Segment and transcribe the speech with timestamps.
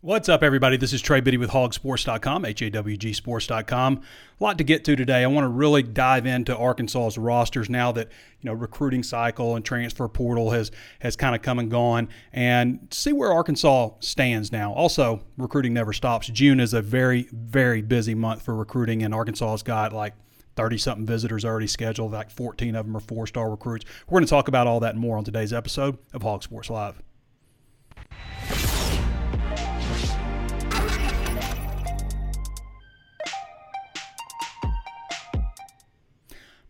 [0.00, 0.76] What's up, everybody?
[0.76, 4.00] This is Trey Biddy with hawgsports.com, H-A-W-G sports.com.
[4.40, 5.24] A lot to get to today.
[5.24, 8.06] I want to really dive into Arkansas's rosters now that,
[8.40, 10.70] you know, recruiting cycle and transfer portal has
[11.00, 14.72] has kind of come and gone and see where Arkansas stands now.
[14.72, 16.28] Also, recruiting never stops.
[16.28, 20.14] June is a very, very busy month for recruiting, and Arkansas's got like
[20.54, 23.84] 30 something visitors already scheduled, like 14 of them are four star recruits.
[24.06, 26.70] We're going to talk about all that and more on today's episode of Hog Sports
[26.70, 27.02] Live.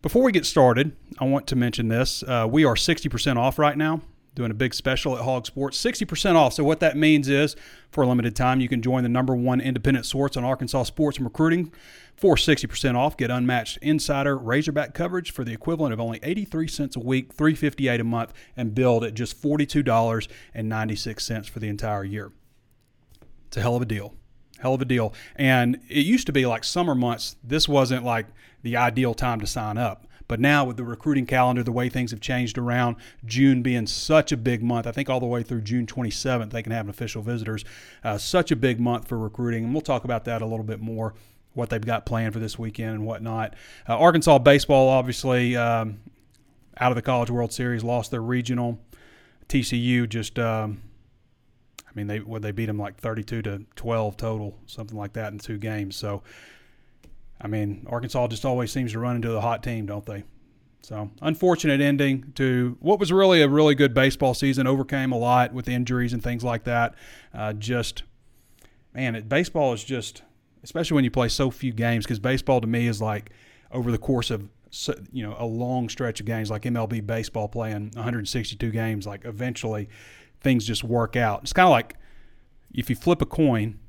[0.01, 2.23] Before we get started, I want to mention this.
[2.23, 3.99] Uh, we are 60% off right now,
[4.33, 5.77] doing a big special at Hog Sports.
[5.83, 6.53] 60% off.
[6.53, 7.57] So, what that means is,
[7.91, 11.17] for a limited time, you can join the number one independent source on Arkansas sports
[11.17, 11.73] and recruiting
[12.15, 13.17] for 60% off.
[13.17, 17.99] Get unmatched insider Razorback coverage for the equivalent of only 83 cents a week, 358
[17.99, 22.31] a month, and build at just $42.96 for the entire year.
[23.47, 24.15] It's a hell of a deal.
[24.59, 25.13] Hell of a deal.
[25.35, 28.27] And it used to be like summer months, this wasn't like
[28.61, 30.05] the ideal time to sign up.
[30.27, 34.31] But now with the recruiting calendar, the way things have changed around, June being such
[34.31, 37.23] a big month, I think all the way through June 27th, they can have official
[37.23, 37.65] visitors.
[38.03, 39.63] Uh, such a big month for recruiting.
[39.63, 41.15] And we'll talk about that a little bit more,
[41.53, 43.55] what they've got planned for this weekend and whatnot.
[43.87, 45.99] Uh, Arkansas baseball, obviously, um,
[46.77, 48.79] out of the College World Series, lost their regional.
[49.47, 50.37] TCU just.
[50.37, 50.81] Um,
[51.89, 55.33] I mean, they would they beat them like 32 to 12 total, something like that
[55.33, 55.95] in two games.
[55.95, 56.21] So
[57.41, 60.23] I mean, Arkansas just always seems to run into the hot team, don't they?
[60.81, 64.65] So, unfortunate ending to what was really a really good baseball season.
[64.65, 66.95] Overcame a lot with injuries and things like that.
[67.33, 68.03] Uh, just,
[68.93, 70.23] man, it, baseball is just,
[70.63, 73.31] especially when you play so few games, because baseball to me is like
[73.71, 74.49] over the course of
[75.11, 79.05] you know a long stretch of games, like MLB baseball playing 162 games.
[79.05, 79.89] Like eventually,
[80.41, 81.41] things just work out.
[81.43, 81.95] It's kind of like
[82.73, 83.79] if you flip a coin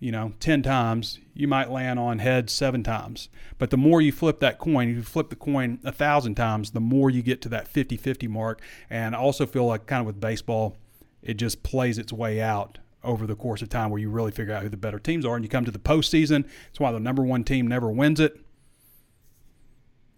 [0.00, 3.28] you know, 10 times, you might land on heads seven times.
[3.58, 6.70] But the more you flip that coin, if you flip the coin a thousand times,
[6.70, 8.62] the more you get to that 50 50 mark.
[8.88, 10.78] And I also feel like, kind of with baseball,
[11.22, 14.54] it just plays its way out over the course of time where you really figure
[14.54, 15.36] out who the better teams are.
[15.36, 18.40] And you come to the postseason, it's why the number one team never wins it.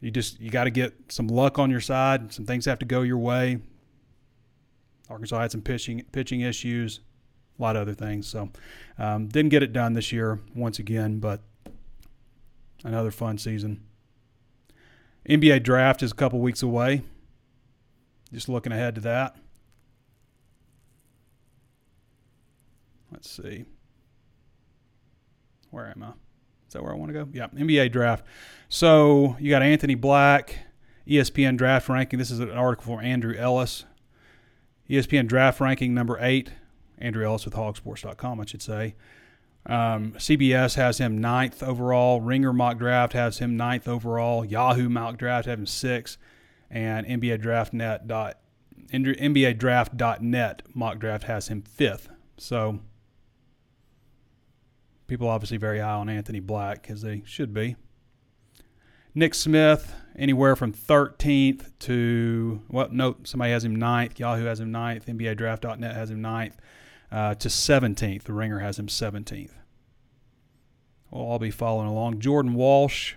[0.00, 2.32] You just, you got to get some luck on your side.
[2.32, 3.58] Some things have to go your way.
[5.10, 7.00] Arkansas had some pitching pitching issues
[7.58, 8.26] a lot of other things.
[8.26, 8.50] So
[8.98, 11.40] um, didn't get it done this year once again, but
[12.84, 13.82] another fun season.
[15.28, 17.02] NBA draft is a couple weeks away.
[18.32, 19.36] Just looking ahead to that.
[23.12, 23.66] Let's see.
[25.70, 26.08] Where am I?
[26.66, 27.28] Is that where I want to go?
[27.32, 28.24] Yeah, NBA draft.
[28.68, 30.58] So you got Anthony Black,
[31.06, 32.18] ESPN draft ranking.
[32.18, 33.84] This is an article from Andrew Ellis.
[34.88, 36.50] ESPN draft ranking number eight.
[36.98, 38.94] Andrew Ellis with hawgsports.com, I should say.
[39.66, 42.20] Um, CBS has him ninth overall.
[42.20, 44.44] Ringer mock draft has him ninth overall.
[44.44, 46.18] Yahoo mock draft has him sixth,
[46.70, 48.38] and NBA Draft Net dot
[48.92, 52.10] NBA Draft.net mock draft has him fifth.
[52.36, 52.80] So
[55.06, 57.76] people obviously very high on Anthony Black as they should be.
[59.14, 64.18] Nick Smith, anywhere from 13th to, well, no, somebody has him ninth.
[64.18, 65.06] Yahoo has him ninth.
[65.06, 66.56] NBA Draft.net has him ninth
[67.10, 68.22] uh, to 17th.
[68.22, 69.50] The Ringer has him 17th.
[71.10, 72.20] We'll all be following along.
[72.20, 73.14] Jordan Walsh.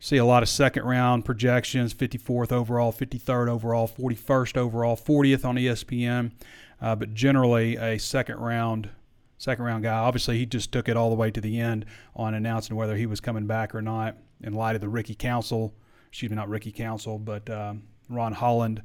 [0.00, 5.54] See a lot of second round projections 54th overall, 53rd overall, 41st overall, 40th on
[5.54, 6.32] ESPN,
[6.80, 8.90] uh, but generally a second round
[9.38, 9.96] second round guy.
[9.96, 11.84] Obviously, he just took it all the way to the end
[12.16, 15.74] on announcing whether he was coming back or not in light of the Ricky Council,
[16.08, 18.82] excuse me, not Ricky Council, but um, Ron Holland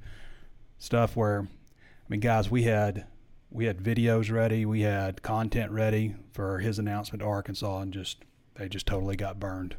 [0.80, 3.06] stuff where, I mean, guys, we had
[3.50, 8.24] we had videos ready, we had content ready for his announcement to Arkansas, and just
[8.56, 9.76] they just totally got burned.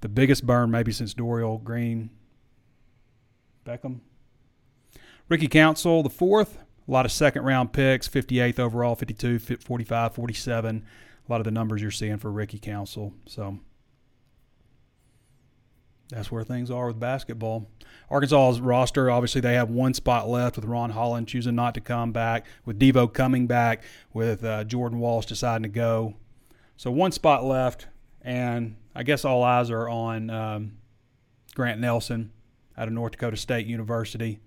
[0.00, 2.10] The biggest burn maybe since Dorial Green,
[3.64, 4.00] Beckham,
[5.28, 10.84] Ricky Council, the fourth, a lot of second round picks, 58th overall, 52, 45, 47.
[11.28, 13.14] A lot of the numbers you're seeing for Ricky Council.
[13.26, 13.58] So
[16.12, 17.68] that's where things are with basketball.
[18.10, 22.12] Arkansas's roster, obviously, they have one spot left with Ron Holland choosing not to come
[22.12, 23.82] back, with Devo coming back,
[24.12, 26.14] with uh, Jordan Walsh deciding to go.
[26.76, 27.86] So one spot left,
[28.20, 30.72] and I guess all eyes are on um,
[31.54, 32.32] Grant Nelson
[32.76, 34.40] out of North Dakota State University.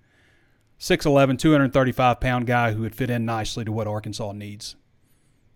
[0.80, 4.76] 6'11, 235 pound guy who would fit in nicely to what Arkansas needs.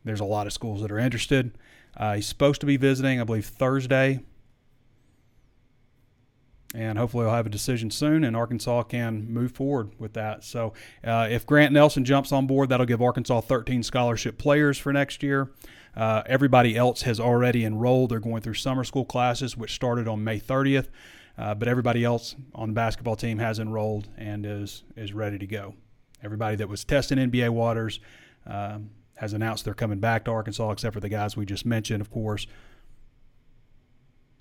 [0.03, 1.57] There's a lot of schools that are interested.
[1.95, 4.21] Uh, he's supposed to be visiting, I believe, Thursday
[6.73, 10.43] and hopefully we'll have a decision soon and arkansas can move forward with that.
[10.43, 10.73] So
[11.03, 15.23] uh, if grant nelson jumps on board that'll give arkansas 13 scholarship players for next
[15.23, 15.51] year.
[15.97, 18.11] Uh, everybody else has already enrolled.
[18.11, 20.87] They're going through summer school classes which started on may 30th
[21.39, 25.47] uh, but everybody else on the basketball team has enrolled and is is ready to
[25.47, 25.73] go.
[26.21, 27.99] Everybody that was testing nba waters
[28.45, 32.01] um, has announced they're coming back to arkansas except for the guys we just mentioned
[32.01, 32.45] of course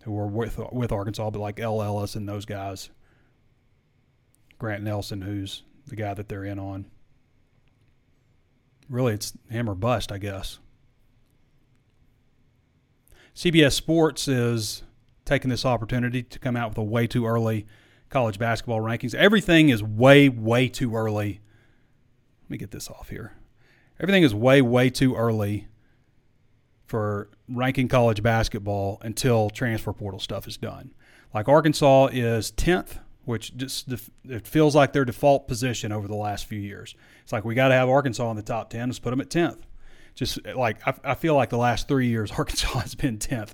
[0.03, 2.91] who were with with Arkansas, but like El Ellis and those guys.
[4.59, 6.87] Grant Nelson, who's the guy that they're in on.
[8.89, 10.59] Really, it's him or bust, I guess.
[13.35, 14.83] CBS Sports is
[15.25, 17.67] taking this opportunity to come out with a way too early
[18.09, 19.15] college basketball rankings.
[19.15, 21.41] Everything is way, way too early.
[22.45, 23.35] Let me get this off here.
[24.01, 25.69] Everything is way, way too early
[26.89, 30.93] for ranking college basketball until transfer portal stuff is done.
[31.35, 33.93] Like Arkansas is 10th, which just
[34.25, 36.95] it feels like their default position over the last few years.
[37.23, 38.89] It's like we got to have Arkansas in the top 10.
[38.89, 39.61] Let's put them at 10th.
[40.15, 43.53] Just like I, I feel like the last three years, Arkansas has been 10th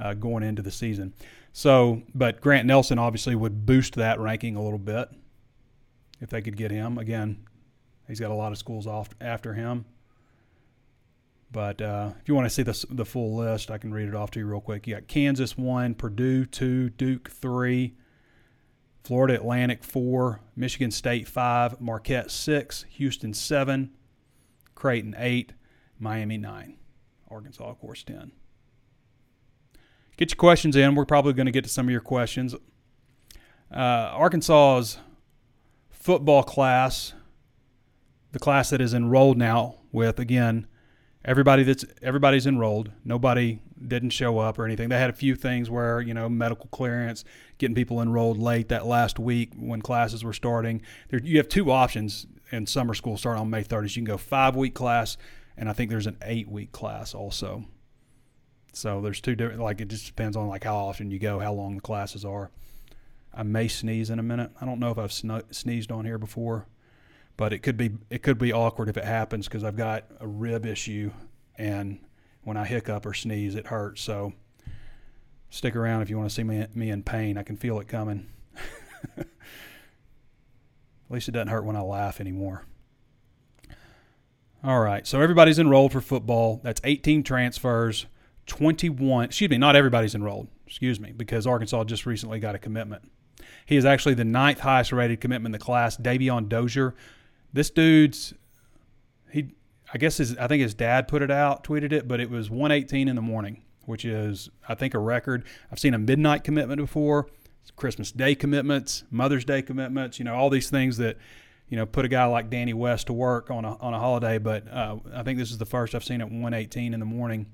[0.00, 1.14] uh, going into the season.
[1.52, 5.08] So, but Grant Nelson obviously would boost that ranking a little bit
[6.20, 6.98] if they could get him.
[6.98, 7.46] Again,
[8.08, 9.84] he's got a lot of schools off after him.
[11.52, 14.14] But uh, if you want to see the, the full list, I can read it
[14.14, 14.86] off to you real quick.
[14.86, 17.92] You got Kansas 1, Purdue 2, Duke 3,
[19.04, 23.90] Florida Atlantic 4, Michigan State 5, Marquette 6, Houston 7,
[24.74, 25.52] Creighton 8,
[25.98, 26.78] Miami 9,
[27.30, 28.32] Arkansas, of course, 10.
[30.16, 30.94] Get your questions in.
[30.94, 32.54] We're probably going to get to some of your questions.
[33.70, 33.76] Uh,
[34.14, 34.98] Arkansas's
[35.90, 37.12] football class,
[38.32, 40.66] the class that is enrolled now with, again,
[41.24, 42.90] everybody that's everybody's enrolled.
[43.04, 44.88] Nobody didn't show up or anything.
[44.88, 47.24] They had a few things where you know medical clearance,
[47.58, 50.82] getting people enrolled late that last week when classes were starting.
[51.08, 53.96] There, you have two options in summer school starting on May 30th.
[53.96, 55.16] You can go five week class,
[55.56, 57.64] and I think there's an eight week class also.
[58.72, 59.60] So there's two different.
[59.60, 62.50] Like it just depends on like how often you go, how long the classes are.
[63.34, 64.50] I may sneeze in a minute.
[64.60, 66.66] I don't know if I've sneezed on here before
[67.36, 70.26] but it could be it could be awkward if it happens because I've got a
[70.26, 71.10] rib issue,
[71.56, 71.98] and
[72.42, 74.02] when I hiccup or sneeze, it hurts.
[74.02, 74.32] So
[75.50, 77.38] stick around if you want to see me me in pain.
[77.38, 78.28] I can feel it coming.
[79.16, 79.26] At
[81.10, 82.64] least it doesn't hurt when I laugh anymore.
[84.64, 86.60] All right, so everybody's enrolled for football.
[86.62, 88.06] That's 18 transfers,
[88.46, 89.24] 21.
[89.24, 90.46] Excuse me, not everybody's enrolled.
[90.68, 93.10] Excuse me, because Arkansas just recently got a commitment.
[93.66, 95.96] He is actually the ninth highest rated commitment in the class.
[95.96, 96.94] Davion Dozier
[97.52, 98.34] this dude's
[99.30, 99.54] he
[99.92, 102.50] I guess his I think his dad put it out, tweeted it, but it was
[102.50, 105.44] 118 in the morning, which is I think a record.
[105.70, 107.28] I've seen a midnight commitment before,
[107.76, 111.16] Christmas Day commitments, Mother's Day commitments, you know, all these things that
[111.68, 114.38] you know put a guy like Danny West to work on a on a holiday.
[114.38, 117.46] But uh, I think this is the first I've seen at 118 in the morning.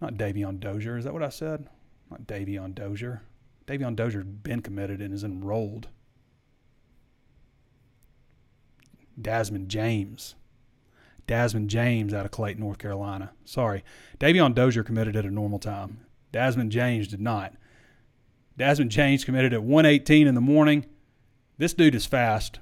[0.00, 1.68] Not Davion Dozier, is that what I said?
[2.10, 3.22] Not Davion Dozier.
[3.68, 5.88] Davion Dozier's been committed and is enrolled.
[9.20, 10.34] Dasmond James.
[11.28, 13.32] Dasmond James out of Clayton, North Carolina.
[13.44, 13.84] Sorry.
[14.18, 16.00] Davion Dozier committed at a normal time.
[16.32, 17.54] Dasmond James did not.
[18.58, 20.86] Dasmond James committed at 118 in the morning.
[21.58, 22.58] This dude is fast.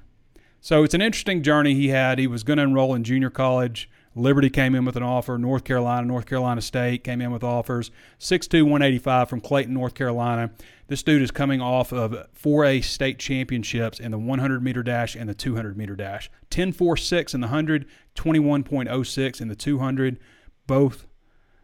[0.59, 2.19] So it's an interesting journey he had.
[2.19, 3.89] He was going to enroll in junior college.
[4.13, 5.37] Liberty came in with an offer.
[5.37, 7.91] North Carolina, North Carolina State came in with offers.
[8.19, 10.51] 6'2, 185 from Clayton, North Carolina.
[10.87, 15.29] This dude is coming off of 4A state championships in the 100 meter dash and
[15.29, 16.29] the 200 meter dash.
[16.49, 20.19] 10.46 in the 100, 21.06 in the 200.
[20.67, 21.05] Both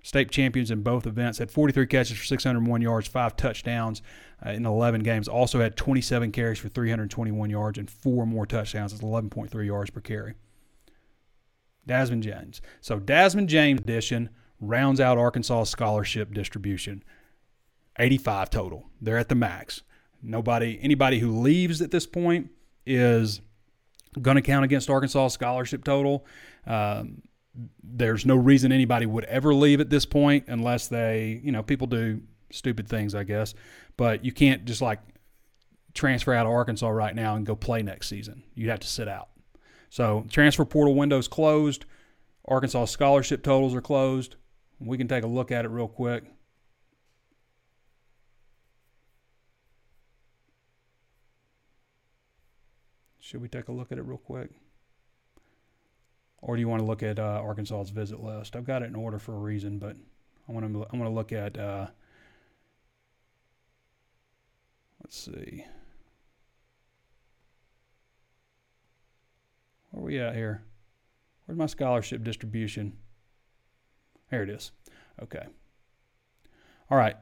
[0.02, 1.40] state champions in both events.
[1.40, 4.02] Had 43 catches for 601 yards, five touchdowns
[4.46, 5.28] uh, in 11 games.
[5.28, 8.94] Also had 27 carries for 321 yards and four more touchdowns.
[8.94, 10.36] It's 11.3 yards per carry.
[11.88, 12.62] Dasmond James.
[12.82, 14.30] So Dasmond James edition
[14.60, 17.04] rounds out Arkansas scholarship distribution.
[17.98, 18.90] 85 total.
[19.02, 19.82] They're at the max.
[20.22, 22.50] Nobody, anybody who leaves at this point
[22.86, 23.42] is
[24.22, 26.26] going to count against Arkansas scholarship total.
[26.66, 27.22] Um,
[27.84, 31.88] there's no reason anybody would ever leave at this point unless they, you know, people
[31.88, 33.54] do stupid things, I guess.
[33.96, 35.00] But you can't just like
[35.94, 38.44] transfer out of Arkansas right now and go play next season.
[38.54, 39.30] You'd have to sit out.
[39.90, 41.86] So transfer portal window's closed.
[42.46, 44.36] Arkansas scholarship totals are closed.
[44.80, 46.24] We can take a look at it real quick.
[53.20, 54.52] Should we take a look at it real quick?
[56.42, 58.56] Or do you want to look at uh, Arkansas's visit list?
[58.56, 59.98] I've got it in order for a reason, but
[60.48, 61.58] I want to I want to look at.
[61.58, 61.88] Uh,
[65.04, 65.66] let's see.
[69.98, 70.64] Where we at here?
[71.46, 72.94] Where's my scholarship distribution?
[74.30, 74.72] Here it is.
[75.24, 75.44] Okay.
[76.92, 77.16] All right.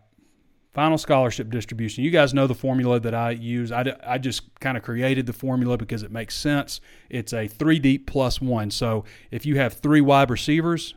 [0.74, 2.03] Final scholarship distribution.
[2.03, 3.72] You guys know the formula that I use.
[3.72, 6.82] I, I just kind of created the formula because it makes sense.
[7.10, 8.72] It's a three deep plus one.
[8.72, 10.96] So if you have three wide receivers,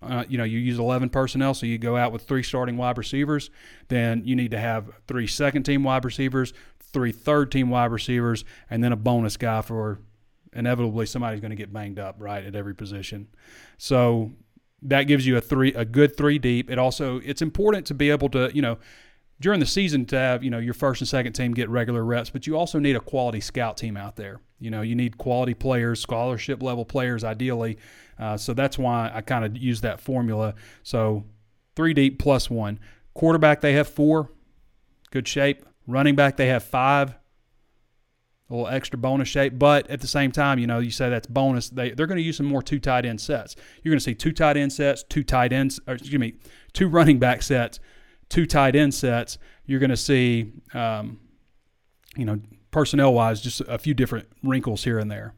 [0.00, 2.98] uh, you know, you use 11 personnel, so you go out with three starting wide
[2.98, 3.50] receivers,
[3.88, 8.44] then you need to have three second team wide receivers, three third team wide receivers,
[8.70, 9.98] and then a bonus guy for
[10.56, 13.28] inevitably somebody's going to get banged up, right, at every position.
[13.78, 14.32] So
[14.82, 16.70] that gives you a three a good three deep.
[16.70, 18.78] It also it's important to be able to, you know,
[19.40, 22.30] during the season to have you know your first and second team get regular reps,
[22.30, 24.40] but you also need a quality scout team out there.
[24.58, 27.78] You know, you need quality players, scholarship level players, ideally.
[28.18, 30.54] Uh, so that's why I kind of use that formula.
[30.82, 31.24] So
[31.74, 32.78] three deep plus one.
[33.14, 34.30] Quarterback they have four,
[35.10, 35.64] good shape.
[35.86, 37.14] Running back they have five,
[38.48, 39.58] a little extra bonus shape.
[39.58, 41.68] But at the same time, you know, you say that's bonus.
[41.68, 43.56] They they're going to use some more two tight end sets.
[43.82, 46.34] You're going to see two tight end sets, two tight ends, or excuse me,
[46.72, 47.80] two running back sets
[48.28, 51.20] two tight end sets, you're going to see, um,
[52.16, 55.34] you know, personnel wise, just a few different wrinkles here and there.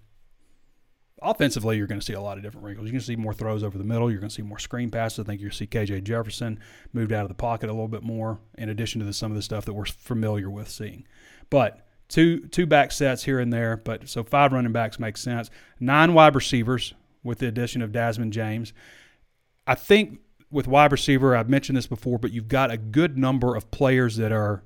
[1.21, 2.87] Offensively, you're going to see a lot of different wrinkles.
[2.87, 4.09] You're going to see more throws over the middle.
[4.09, 5.19] You're going to see more screen passes.
[5.19, 6.61] I think you'll see KJ Jefferson
[6.93, 9.37] moved out of the pocket a little bit more, in addition to the, some of
[9.37, 11.05] the stuff that we're familiar with seeing.
[11.51, 13.77] But two two back sets here and there.
[13.77, 15.51] But so five running backs makes sense.
[15.79, 18.73] Nine wide receivers with the addition of Desmond James.
[19.67, 23.55] I think with wide receiver, I've mentioned this before, but you've got a good number
[23.55, 24.63] of players that are,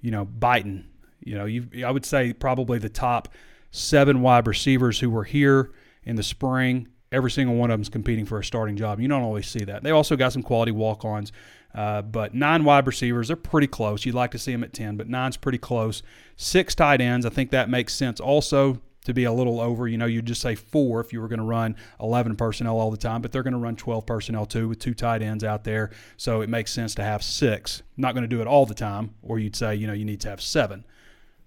[0.00, 0.86] you know, biting.
[1.20, 3.28] You know, you I would say probably the top
[3.70, 5.72] seven wide receivers who were here
[6.04, 6.88] in the spring.
[7.12, 9.00] Every single one of them is competing for a starting job.
[9.00, 9.82] You don't always see that.
[9.82, 11.32] They also got some quality walk-ons,
[11.74, 13.28] uh, but nine wide receivers.
[13.28, 14.04] They're pretty close.
[14.04, 16.02] You'd like to see them at ten, but nine's pretty close.
[16.36, 17.26] Six tight ends.
[17.26, 18.20] I think that makes sense.
[18.20, 19.88] Also, to be a little over.
[19.88, 22.90] You know, you'd just say four if you were going to run 11 personnel all
[22.90, 25.64] the time, but they're going to run 12 personnel too with two tight ends out
[25.64, 25.90] there.
[26.16, 27.82] So it makes sense to have six.
[27.96, 30.20] Not going to do it all the time, or you'd say, you know, you need
[30.22, 30.84] to have seven,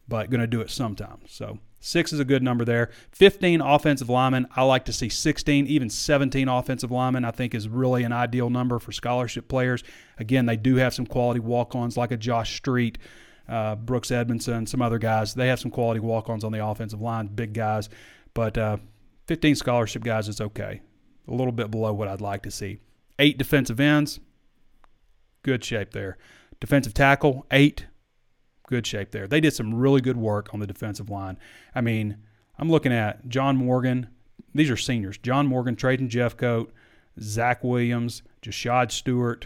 [0.08, 1.32] but going to do it sometimes.
[1.32, 2.90] So six is a good number there.
[3.12, 4.48] 15 offensive linemen.
[4.56, 8.50] I like to see 16, even 17 offensive linemen, I think is really an ideal
[8.50, 9.84] number for scholarship players.
[10.18, 12.98] Again, they do have some quality walk ons like a Josh Street
[13.48, 15.34] uh, Brooks Edmondson, some other guys.
[15.34, 17.90] They have some quality walk ons on the offensive line, big guys.
[18.34, 18.78] But uh,
[19.28, 20.82] 15 scholarship guys is okay.
[21.28, 22.80] A little bit below what I'd like to see.
[23.20, 24.20] Eight defensive ends,
[25.44, 26.18] good shape there.
[26.60, 27.86] Defensive tackle, eight,
[28.74, 29.27] good shape there.
[29.27, 31.38] They did some really good work on the defensive line.
[31.75, 32.18] I mean,
[32.58, 34.08] I'm looking at John Morgan.
[34.56, 35.20] These are seniors.
[35.20, 36.70] John Morgan, Trajan Jeffcoat,
[37.22, 39.46] Zach Williams, Jashaud Stewart.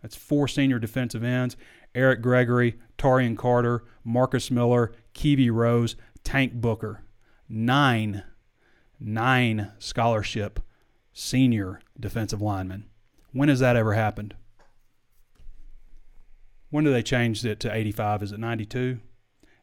[0.00, 1.56] That's four senior defensive ends.
[1.92, 7.02] Eric Gregory, Taurean Carter, Marcus Miller, Kiwi Rose, Tank Booker.
[7.48, 8.22] Nine,
[9.00, 10.60] nine scholarship
[11.12, 12.84] senior defensive linemen.
[13.32, 14.34] When has that ever happened?
[16.72, 18.22] When do they change it to 85?
[18.22, 18.98] Is it 92?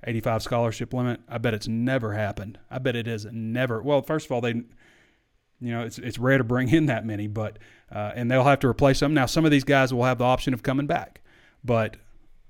[0.03, 1.19] 85 scholarship limit?
[1.27, 2.59] I bet it's never happened.
[2.69, 3.81] I bet it is never.
[3.81, 7.25] Well, first of all, they, you know, it's it's rare to bring in that many,
[7.25, 7.57] but
[7.91, 9.15] uh, and they'll have to replace them.
[9.15, 11.21] Now, some of these guys will have the option of coming back,
[11.63, 11.97] but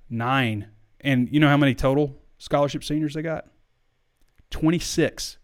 [0.09, 0.67] nine.
[0.99, 3.47] And you know how many total scholarship seniors they got?
[4.49, 5.37] 26,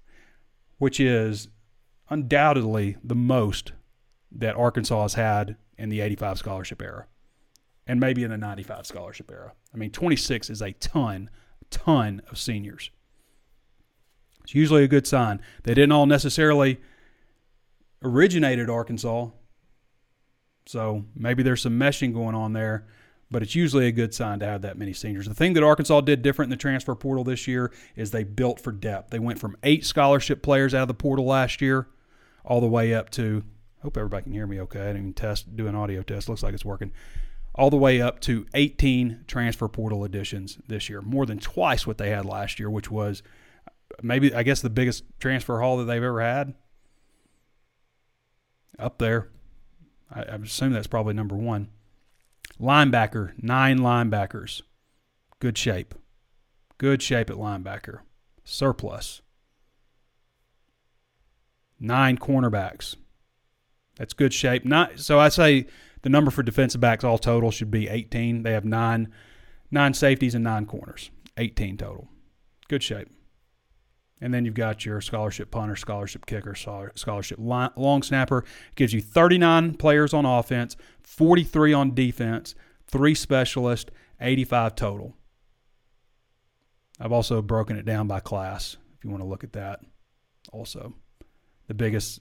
[0.77, 1.47] which is
[2.09, 3.71] undoubtedly the most
[4.29, 7.07] that Arkansas has had in the 85 scholarship era
[7.87, 9.53] and maybe in the 95 scholarship era.
[9.73, 11.29] I mean, 26 is a ton,
[11.69, 12.91] ton of seniors.
[14.43, 15.41] It's usually a good sign.
[15.63, 16.79] They didn't all necessarily
[18.03, 19.29] originate at Arkansas,
[20.67, 22.85] so maybe there's some meshing going on there
[23.31, 25.27] but it's usually a good sign to have that many seniors.
[25.27, 28.59] The thing that Arkansas did different in the transfer portal this year is they built
[28.59, 29.09] for depth.
[29.09, 31.87] They went from eight scholarship players out of the portal last year
[32.43, 33.43] all the way up to,
[33.81, 34.79] hope everybody can hear me okay.
[34.79, 36.29] I didn't even test, do an audio test.
[36.29, 36.91] Looks like it's working.
[37.55, 41.97] All the way up to 18 transfer portal additions this year, more than twice what
[41.97, 43.23] they had last year, which was
[44.01, 46.53] maybe, I guess, the biggest transfer haul that they've ever had.
[48.77, 49.29] Up there.
[50.13, 51.69] I, I assume that's probably number one.
[52.59, 54.61] Linebacker, nine linebackers.
[55.39, 55.95] Good shape.
[56.77, 57.99] Good shape at linebacker.
[58.43, 59.21] Surplus.
[61.79, 62.95] Nine cornerbacks.
[63.97, 64.65] That's good shape.
[64.65, 65.67] Not so I say
[66.05, 68.43] the number for defensive backs all total should be 18.
[68.43, 69.11] They have nine
[69.71, 71.09] nine safeties and nine corners.
[71.35, 72.07] 18 total.
[72.67, 73.09] Good shape.
[74.21, 78.45] And then you've got your scholarship punter, scholarship kicker, scholarship long snapper.
[78.75, 82.53] Gives you 39 players on offense, 43 on defense,
[82.85, 83.89] three specialists,
[84.21, 85.15] 85 total.
[86.99, 89.79] I've also broken it down by class if you want to look at that.
[90.53, 90.93] Also,
[91.67, 92.19] the biggest,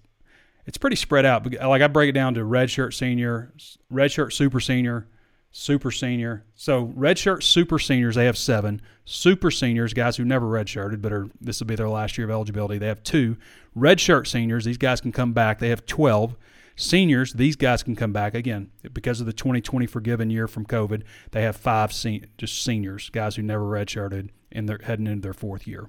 [0.67, 1.51] it's pretty spread out.
[1.53, 3.53] Like I break it down to redshirt senior,
[3.93, 5.07] redshirt super senior,
[5.51, 6.45] super senior.
[6.55, 8.81] So redshirt super seniors, they have seven.
[9.05, 12.31] Super seniors, guys who never redshirted, but are this will be their last year of
[12.31, 13.37] eligibility, they have two.
[13.77, 15.59] Redshirt seniors, these guys can come back.
[15.59, 16.37] They have 12.
[16.77, 21.03] Seniors, these guys can come back again because of the 2020 forgiven year from COVID.
[21.31, 21.91] They have five
[22.37, 25.89] just seniors, guys who never redshirted, and they're heading into their fourth year.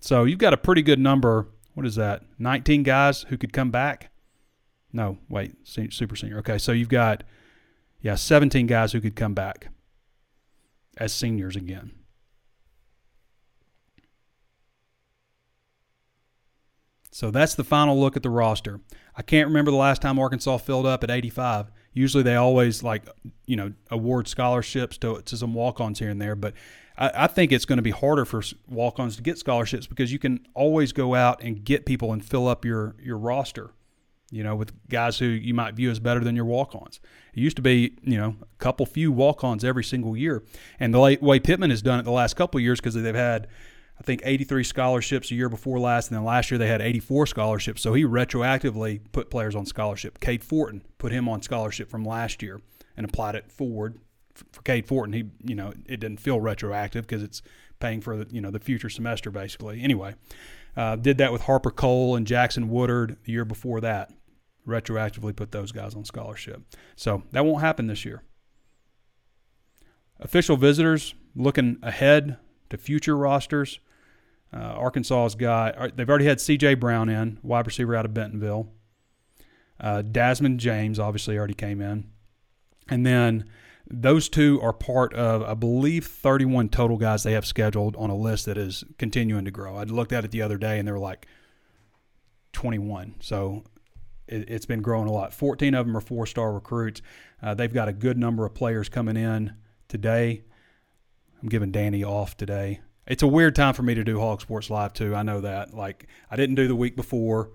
[0.00, 1.48] So you've got a pretty good number.
[1.74, 2.22] What is that?
[2.38, 4.10] 19 guys who could come back.
[4.92, 6.38] No, wait, super senior.
[6.38, 7.24] Okay, so you've got
[8.00, 9.68] yeah, 17 guys who could come back
[10.98, 11.92] as seniors again.
[17.12, 18.80] So that's the final look at the roster.
[19.14, 21.70] I can't remember the last time Arkansas filled up at 85.
[21.92, 23.02] Usually they always like,
[23.46, 26.54] you know, award scholarships to, to some walk-ons here and there, but
[26.96, 30.18] I, I think it's going to be harder for walk-ons to get scholarships because you
[30.18, 33.72] can always go out and get people and fill up your your roster
[34.32, 37.00] you know, with guys who you might view as better than your walk ons.
[37.34, 40.42] It used to be, you know, a couple few walk ons every single year.
[40.80, 43.46] And the way Pittman has done it the last couple years, because they've had,
[44.02, 47.28] I think, 83 scholarships a year before last, and then last year they had 84
[47.28, 47.82] scholarships.
[47.82, 50.18] So he retroactively put players on scholarship.
[50.18, 52.60] Cade Fortin put him on scholarship from last year
[52.96, 54.00] and applied it forward.
[54.34, 57.42] For Cade Fortin, he, you know, it didn't feel retroactive because it's
[57.78, 59.80] paying for the, you know, the future semester basically.
[59.80, 60.16] Anyway,
[60.76, 64.10] uh, did that with Harper Cole and Jackson Woodard the year before that
[64.66, 66.60] retroactively put those guys on scholarship.
[66.96, 68.24] So that won't happen this year.
[70.18, 72.38] Official visitors looking ahead
[72.70, 73.78] to future rosters.
[74.52, 76.74] Uh, Arkansas's got, uh, they've already had C.J.
[76.74, 78.68] Brown in, wide receiver out of Bentonville.
[79.80, 82.10] Uh, Dasmond James obviously already came in.
[82.88, 83.46] And then
[83.88, 88.16] those two are part of, I believe, 31 total guys they have scheduled on a
[88.16, 89.76] list that is continuing to grow.
[89.76, 91.26] I looked at it the other day and they were like
[92.52, 93.16] 21.
[93.20, 93.64] So
[94.28, 95.34] it, has been growing a lot.
[95.34, 97.02] 14 of them are four star recruits.
[97.42, 99.54] Uh, they've got a good number of players coming in
[99.88, 100.42] today.
[101.42, 102.80] I'm giving Danny off today.
[103.12, 105.14] It's a weird time for me to do Hog Sports Live, too.
[105.14, 105.74] I know that.
[105.74, 107.50] Like, I didn't do the week before.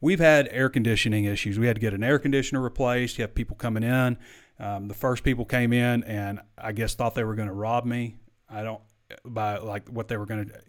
[0.00, 1.58] We've had air conditioning issues.
[1.58, 3.18] We had to get an air conditioner replaced.
[3.18, 4.16] You have people coming in.
[4.60, 7.86] Um, the first people came in and I guess thought they were going to rob
[7.86, 8.18] me.
[8.48, 8.80] I don't,
[9.24, 10.60] by like what they were going to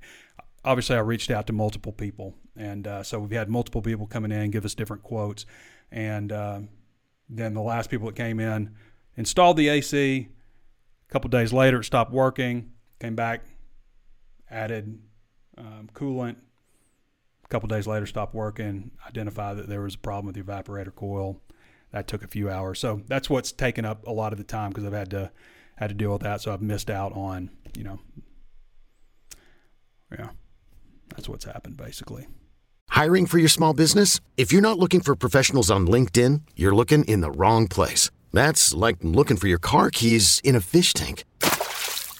[0.65, 4.31] obviously I reached out to multiple people, and uh, so we've had multiple people coming
[4.31, 5.45] in give us different quotes,
[5.91, 6.61] and uh,
[7.29, 8.75] then the last people that came in
[9.15, 10.29] installed the AC.
[11.09, 12.71] A couple days later, it stopped working.
[12.99, 13.43] Came back,
[14.51, 14.99] added
[15.57, 16.35] um, coolant.
[17.43, 18.91] A couple days later, stopped working.
[19.07, 21.41] Identified that there was a problem with the evaporator coil.
[21.91, 22.79] That took a few hours.
[22.79, 25.31] So that's what's taken up a lot of the time because I've had to
[25.75, 26.41] had to deal with that.
[26.41, 27.99] So I've missed out on you know
[30.11, 30.29] yeah
[31.15, 32.27] that's what's happened, basically.
[32.89, 34.19] Hiring for your small business?
[34.37, 38.09] If you're not looking for professionals on LinkedIn, you're looking in the wrong place.
[38.33, 41.23] That's like looking for your car keys in a fish tank.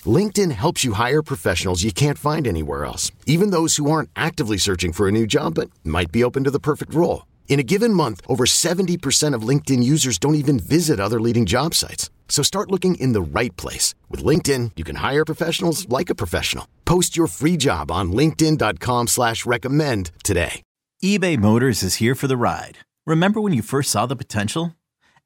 [0.07, 4.57] LinkedIn helps you hire professionals you can't find anywhere else, even those who aren't actively
[4.57, 7.27] searching for a new job but might be open to the perfect role.
[7.47, 11.75] In a given month, over 70% of LinkedIn users don't even visit other leading job
[11.75, 12.09] sites.
[12.29, 13.93] So start looking in the right place.
[14.09, 16.65] With LinkedIn, you can hire professionals like a professional.
[16.85, 20.61] Post your free job on linkedin.com slash recommend today.
[21.03, 22.79] eBay Motors is here for the ride.
[23.05, 24.77] Remember when you first saw the potential?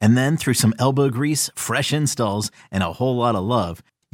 [0.02, 3.84] And then through some elbow grease, fresh installs, and a whole lot of love,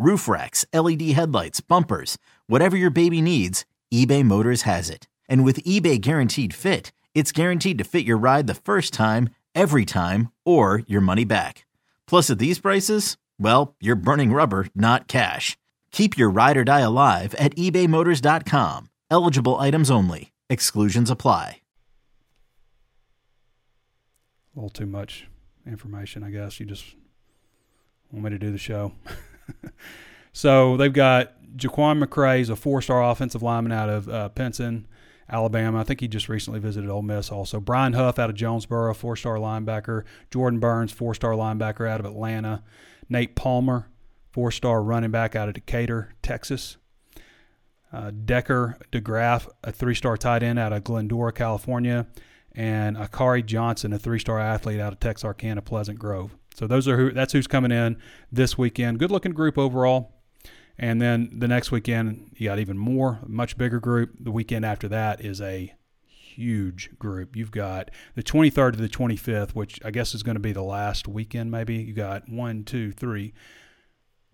[0.00, 5.08] Roof racks, LED headlights, bumpers, whatever your baby needs, eBay Motors has it.
[5.28, 9.84] And with eBay Guaranteed Fit, it's guaranteed to fit your ride the first time, every
[9.84, 11.66] time, or your money back.
[12.06, 15.58] Plus, at these prices, well, you're burning rubber, not cash.
[15.90, 18.90] Keep your ride or die alive at ebaymotors.com.
[19.10, 20.32] Eligible items only.
[20.48, 21.60] Exclusions apply.
[24.54, 25.26] A little too much
[25.66, 26.60] information, I guess.
[26.60, 26.84] You just
[28.12, 28.92] want me to do the show.
[30.32, 34.28] so they've got Jaquan McCray, a four-star offensive lineman out of uh,
[35.30, 35.80] Alabama.
[35.80, 37.30] I think he just recently visited Ole Miss.
[37.30, 40.04] Also, Brian Huff out of Jonesboro, four-star linebacker.
[40.30, 42.62] Jordan Burns, four-star linebacker out of Atlanta.
[43.08, 43.88] Nate Palmer,
[44.30, 46.76] four-star running back out of Decatur, Texas.
[47.92, 52.06] Uh, Decker DeGraff, a three-star tight end out of Glendora, California,
[52.54, 56.37] and Akari Johnson, a three-star athlete out of Texarkana, Pleasant Grove.
[56.58, 57.12] So those are who.
[57.12, 57.98] That's who's coming in
[58.32, 58.98] this weekend.
[58.98, 60.14] Good-looking group overall.
[60.76, 64.16] And then the next weekend, you got even more, much bigger group.
[64.18, 65.72] The weekend after that is a
[66.04, 67.36] huge group.
[67.36, 70.62] You've got the 23rd to the 25th, which I guess is going to be the
[70.62, 71.76] last weekend, maybe.
[71.76, 73.34] You got one, two, three,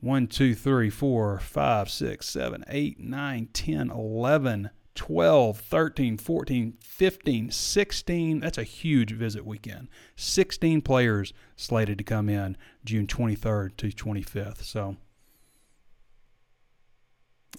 [0.00, 7.50] one, two, three, four, five, six, seven, eight, nine, 10, 11, 12, 13, 14, 15,
[7.50, 8.40] 16.
[8.40, 9.88] That's a huge visit weekend.
[10.16, 14.62] 16 players slated to come in June 23rd to 25th.
[14.62, 14.96] So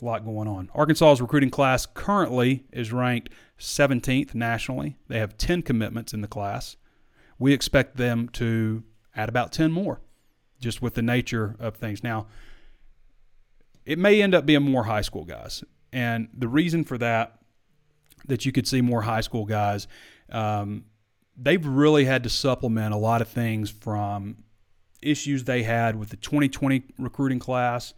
[0.02, 0.70] a lot going on.
[0.74, 4.98] Arkansas's recruiting class currently is ranked 17th nationally.
[5.08, 6.78] They have 10 commitments in the class.
[7.38, 8.84] We expect them to
[9.16, 10.02] add about 10 more,
[10.60, 12.04] just with the nature of things.
[12.04, 12.28] Now,
[13.86, 15.64] it may end up being more high school guys.
[15.96, 17.40] And the reason for that,
[18.28, 19.88] that you could see more high school guys,
[20.30, 20.84] um,
[21.38, 24.44] they've really had to supplement a lot of things from
[25.02, 27.94] issues they had with the 2020 recruiting class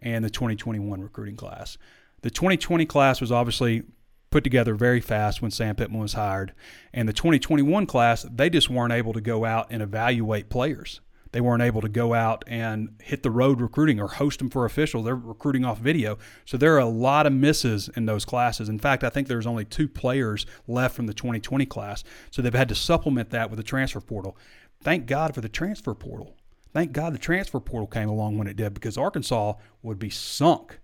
[0.00, 1.78] and the 2021 recruiting class.
[2.22, 3.84] The 2020 class was obviously
[4.30, 6.52] put together very fast when Sam Pittman was hired.
[6.92, 11.00] And the 2021 class, they just weren't able to go out and evaluate players.
[11.32, 14.64] They weren't able to go out and hit the road recruiting or host them for
[14.64, 15.04] officials.
[15.04, 16.18] They're recruiting off video.
[16.44, 18.68] So there are a lot of misses in those classes.
[18.68, 22.04] In fact, I think there's only two players left from the 2020 class.
[22.30, 24.36] So they've had to supplement that with the transfer portal.
[24.82, 26.36] Thank God for the transfer portal.
[26.72, 30.78] Thank God the transfer portal came along when it did because Arkansas would be sunk.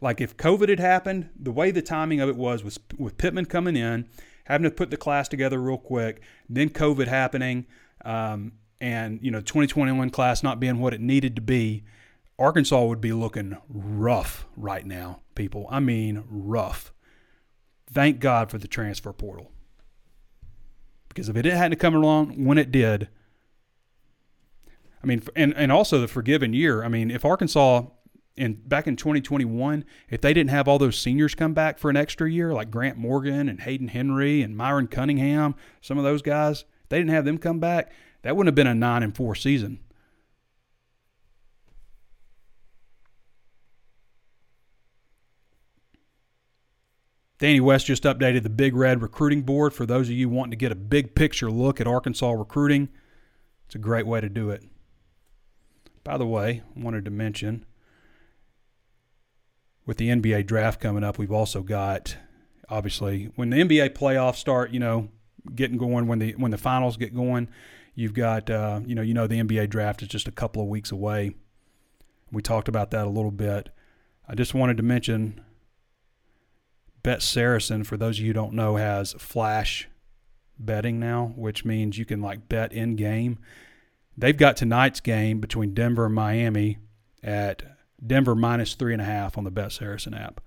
[0.00, 3.46] Like if COVID had happened, the way the timing of it was was with Pittman
[3.46, 4.08] coming in,
[4.44, 7.66] having to put the class together real quick, then COVID happening,
[8.04, 11.84] um, and you know 2021 class not being what it needed to be,
[12.38, 15.66] Arkansas would be looking rough right now, people.
[15.70, 16.92] I mean rough.
[17.90, 19.50] Thank God for the transfer portal.
[21.08, 23.08] Because if it hadn't come along when it did,
[25.02, 26.84] I mean, and, and also the forgiven year.
[26.84, 27.86] I mean, if Arkansas
[28.36, 31.96] in back in 2021, if they didn't have all those seniors come back for an
[31.96, 36.64] extra year, like Grant Morgan and Hayden Henry and Myron Cunningham, some of those guys,
[36.88, 39.80] they didn't have them come back, that wouldn't have been a nine and four season.
[47.38, 50.56] Danny West just updated the Big Red recruiting board for those of you wanting to
[50.56, 52.88] get a big picture look at Arkansas recruiting.
[53.66, 54.64] It's a great way to do it.
[56.02, 57.64] By the way, wanted to mention
[59.86, 62.16] with the NBA draft coming up, we've also got
[62.68, 65.08] obviously when the NBA playoffs start, you know,
[65.54, 67.48] getting going when the when the finals get going,
[67.98, 70.68] you've got uh, you know you know the NBA draft is just a couple of
[70.68, 71.34] weeks away.
[72.30, 73.70] We talked about that a little bit.
[74.28, 75.40] I just wanted to mention
[77.02, 79.88] Bet Saracen, for those of you who don't know, has flash
[80.58, 83.38] betting now, which means you can like bet in game.
[84.16, 86.78] They've got tonight's game between Denver and Miami
[87.22, 87.64] at
[88.04, 90.40] Denver minus three and a half on the Bet Saracen app.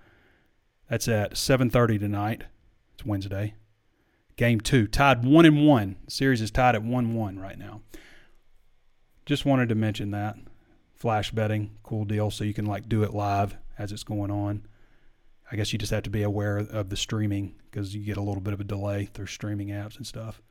[0.89, 2.45] That's at 7:30 tonight.
[2.93, 3.55] It's Wednesday.
[4.35, 5.97] Game two, tied one and one.
[6.05, 7.81] The series is tied at one one right now.
[9.25, 10.35] Just wanted to mention that
[10.95, 12.31] flash betting, cool deal.
[12.31, 14.65] So you can like do it live as it's going on.
[15.51, 18.21] I guess you just have to be aware of the streaming because you get a
[18.21, 20.41] little bit of a delay through streaming apps and stuff.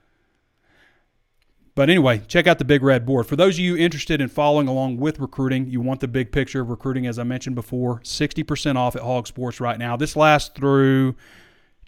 [1.75, 3.27] But anyway, check out the Big Red Board.
[3.27, 6.61] For those of you interested in following along with recruiting, you want the big picture
[6.61, 9.97] of recruiting, as I mentioned before, 60% off at Hog Sports right now.
[9.97, 11.15] This lasts through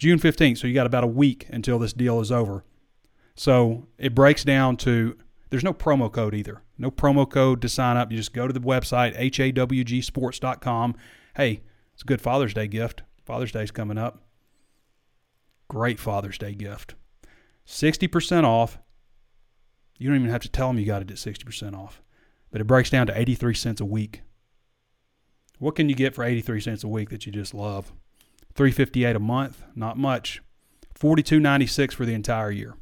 [0.03, 2.65] June 15th, so you got about a week until this deal is over.
[3.37, 5.17] So it breaks down to
[5.51, 6.61] there's no promo code either.
[6.77, 8.11] No promo code to sign up.
[8.11, 10.97] You just go to the website, hawgsports.com.
[11.37, 11.63] Hey,
[11.95, 13.05] it's a good Father's Day gift.
[13.25, 14.25] Father's Day's coming up.
[15.69, 16.97] Great Father's Day gift.
[17.65, 18.81] 60% off
[19.99, 22.03] you don't even have to tell them you got it at 60% off.
[22.51, 24.23] But it breaks down to 83 cents a week.
[25.61, 27.93] What can you get for 83 cents a week that you just love?
[28.55, 30.43] 358 a month, not much.
[30.99, 32.75] 42.96 for the entire year.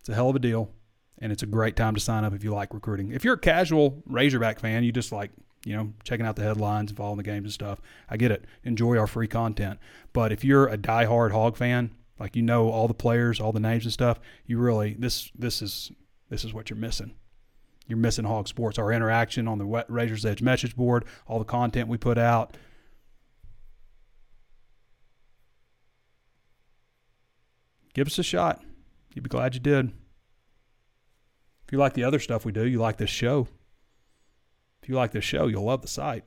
[0.00, 0.70] It's a hell of a deal,
[1.18, 3.12] and it's a great time to sign up if you like recruiting.
[3.12, 5.30] If you're a casual Razorback fan, you just like
[5.64, 7.80] you know checking out the headlines and following the games and stuff.
[8.10, 8.44] I get it.
[8.64, 9.78] Enjoy our free content.
[10.12, 13.60] But if you're a diehard Hog fan, like you know all the players, all the
[13.60, 15.92] names and stuff, you really this this is
[16.28, 17.14] this is what you're missing.
[17.86, 18.78] You're missing Hog Sports.
[18.78, 22.56] Our interaction on the Razor's Edge message board, all the content we put out.
[27.94, 28.62] Give us a shot.
[29.14, 29.92] You'd be glad you did.
[31.66, 33.48] If you like the other stuff we do, you like this show.
[34.82, 36.24] If you like this show, you'll love the site.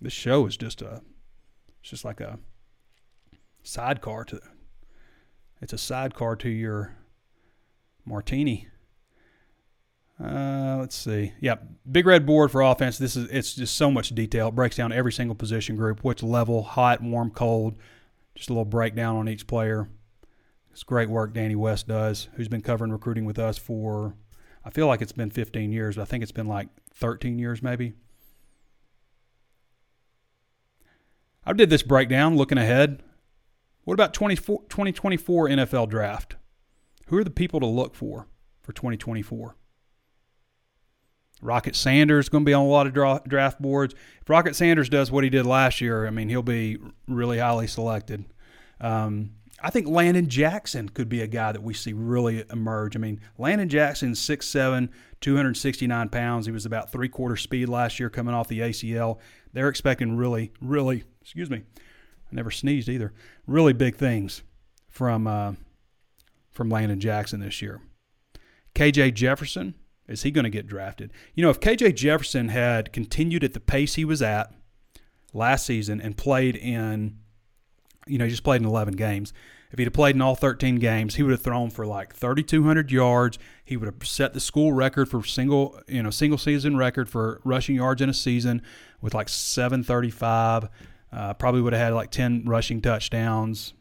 [0.00, 1.02] This show is just a,
[1.80, 2.38] it's just like a
[3.62, 4.40] sidecar to,
[5.60, 6.96] it's a sidecar to your
[8.04, 8.68] martini.
[10.22, 11.32] Uh, let's see.
[11.40, 11.56] Yeah,
[11.90, 12.98] big red board for offense.
[12.98, 14.48] This is it's just so much detail.
[14.48, 17.76] It breaks down every single position group, which level, hot, warm, cold.
[18.34, 19.88] Just a little breakdown on each player.
[20.80, 24.14] It's great work Danny West does, who's been covering recruiting with us for
[24.64, 27.62] I feel like it's been 15 years, but I think it's been like 13 years
[27.62, 27.92] maybe.
[31.44, 33.02] I did this breakdown looking ahead.
[33.84, 36.36] What about 2024 NFL draft?
[37.08, 38.28] Who are the people to look for
[38.62, 39.56] for 2024?
[41.42, 43.94] Rocket Sanders going to be on a lot of draft boards.
[44.22, 47.66] If Rocket Sanders does what he did last year, I mean, he'll be really highly
[47.66, 48.24] selected.
[48.80, 52.96] Um, I think Landon Jackson could be a guy that we see really emerge.
[52.96, 54.88] I mean, Landon Jackson, 6'7,
[55.20, 56.46] 269 pounds.
[56.46, 59.18] He was about three quarter speed last year coming off the ACL.
[59.52, 63.12] They're expecting really, really, excuse me, I never sneezed either,
[63.46, 64.42] really big things
[64.88, 65.54] from, uh,
[66.50, 67.80] from Landon Jackson this year.
[68.74, 69.74] KJ Jefferson,
[70.08, 71.12] is he going to get drafted?
[71.34, 74.52] You know, if KJ Jefferson had continued at the pace he was at
[75.32, 77.18] last season and played in
[78.10, 79.32] you know, he just played in 11 games.
[79.70, 82.90] If he'd have played in all 13 games, he would have thrown for like 3,200
[82.90, 83.38] yards.
[83.64, 87.40] He would have set the school record for single, you know, single season record for
[87.44, 88.62] rushing yards in a season
[89.00, 90.68] with like 735.
[91.12, 93.74] Uh, probably would have had like 10 rushing touchdowns,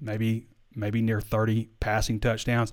[0.00, 2.72] maybe maybe near 30 passing touchdowns.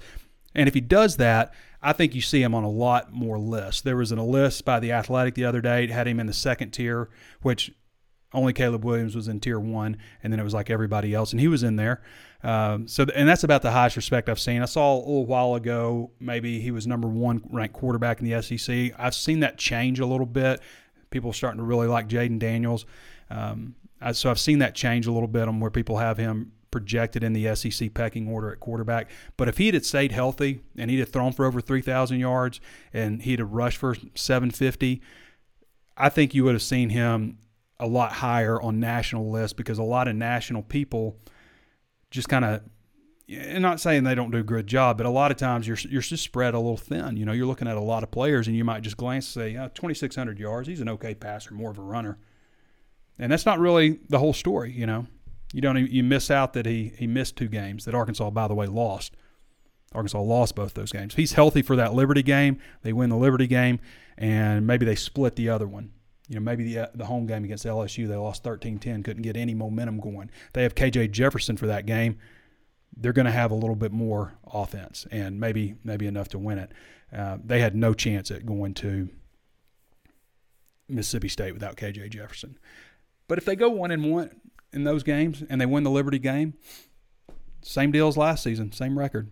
[0.56, 3.82] And if he does that, I think you see him on a lot more lists.
[3.82, 5.84] There was an, a list by the Athletic the other day.
[5.84, 7.10] It had him in the second tier,
[7.42, 7.72] which
[8.34, 11.40] only Caleb Williams was in tier one, and then it was like everybody else, and
[11.40, 12.02] he was in there.
[12.44, 14.62] Um, so, and that's about the highest respect I've seen.
[14.62, 18.42] I saw a little while ago, maybe he was number one ranked quarterback in the
[18.42, 18.94] SEC.
[18.98, 20.62] I've seen that change a little bit.
[21.10, 22.86] People are starting to really like Jayden Daniels.
[23.30, 26.54] Um, I, so I've seen that change a little bit on where people have him
[26.72, 29.10] projected in the SEC pecking order at quarterback.
[29.38, 32.62] But if he had stayed healthy and he'd have thrown for over 3,000 yards
[32.94, 35.02] and he'd have rushed for 750,
[35.98, 37.40] I think you would have seen him
[37.80, 41.18] a lot higher on national lists because a lot of national people
[42.12, 42.62] just kind of
[43.32, 45.78] and not saying they don't do a good job, but a lot of times you're
[45.88, 47.16] you're just spread a little thin.
[47.16, 49.54] You know, you're looking at a lot of players, and you might just glance and
[49.54, 50.68] say, oh, 2,600 yards.
[50.68, 52.18] He's an okay passer, more of a runner,
[53.20, 54.72] and that's not really the whole story.
[54.72, 55.08] You know,
[55.54, 58.56] you don't you miss out that he he missed two games that Arkansas, by the
[58.56, 59.16] way, lost.
[59.94, 61.16] Arkansas lost both those games.
[61.16, 62.60] He's healthy for that Liberty game.
[62.82, 63.80] They win the Liberty game,
[64.18, 65.92] and maybe they split the other one.
[66.30, 69.56] You know, maybe the, the home game against LSU, they lost 13-10, couldn't get any
[69.56, 70.30] momentum going.
[70.54, 72.20] They have KJ Jefferson for that game.
[72.96, 76.60] They're going to have a little bit more offense and maybe maybe enough to win
[76.60, 76.72] it.
[77.16, 79.10] Uh, they had no chance at going to
[80.88, 82.58] Mississippi State without KJ Jefferson.
[83.28, 84.30] But if they go one and one
[84.72, 86.54] in those games and they win the Liberty game,
[87.62, 89.30] same deal as last season, same record.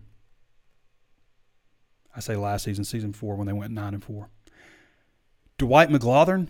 [2.14, 4.30] I say last season, season four, when they went nine and four.
[5.58, 6.48] Dwight McGlothern,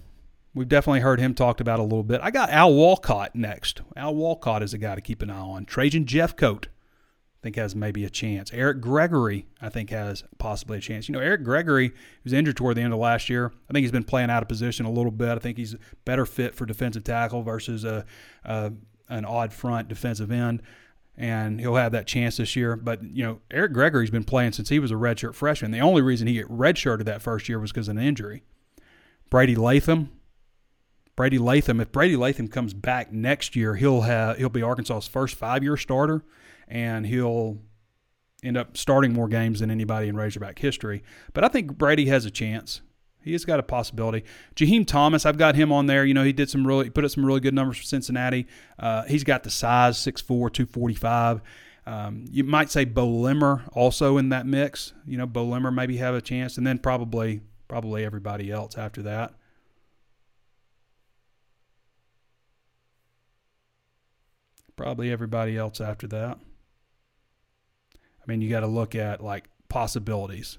[0.59, 2.21] We've definitely heard him talked about a little bit.
[2.21, 3.81] I got Al Walcott next.
[3.94, 5.64] Al Walcott is a guy to keep an eye on.
[5.64, 8.53] Trajan Jeffcoat, I think has maybe a chance.
[8.53, 11.09] Eric Gregory, I think has possibly a chance.
[11.09, 11.92] You know, Eric Gregory
[12.25, 13.53] was injured toward the end of last year.
[13.71, 15.29] I think he's been playing out of position a little bit.
[15.29, 18.05] I think he's better fit for defensive tackle versus a,
[18.44, 18.73] a
[19.09, 20.61] an odd front defensive end
[21.16, 22.75] and he'll have that chance this year.
[22.75, 25.71] But you know, Eric Gregory's been playing since he was a redshirt freshman.
[25.71, 28.42] The only reason he redshirted that first year was because of an injury.
[29.31, 30.11] Brady Latham,
[31.18, 31.81] Brady Latham.
[31.81, 35.76] If Brady Latham comes back next year, he'll have he'll be Arkansas's first five year
[35.76, 36.22] starter,
[36.68, 37.59] and he'll
[38.44, 41.02] end up starting more games than anybody in Razorback history.
[41.35, 42.83] But I think Brady has a chance.
[43.20, 44.22] He has got a possibility.
[44.54, 46.04] Jaheim Thomas, I've got him on there.
[46.04, 48.46] You know, he did some really put up some really good numbers for Cincinnati.
[48.78, 51.40] Uh, he's got the size, 6'4", 245.
[51.85, 54.92] Um, you might say Beaux Limmer also in that mix.
[55.04, 59.02] You know, Beaux Limmer maybe have a chance, and then probably probably everybody else after
[59.02, 59.35] that.
[64.78, 66.38] Probably everybody else after that.
[67.96, 70.58] I mean, you got to look at like possibilities.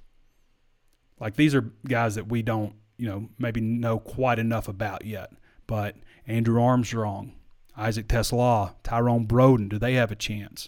[1.21, 5.31] Like these are guys that we don't, you know, maybe know quite enough about yet.
[5.67, 5.95] But
[6.27, 7.31] Andrew Armstrong,
[7.77, 10.67] Isaac TeSlaa, Tyrone Broden, do they have a chance?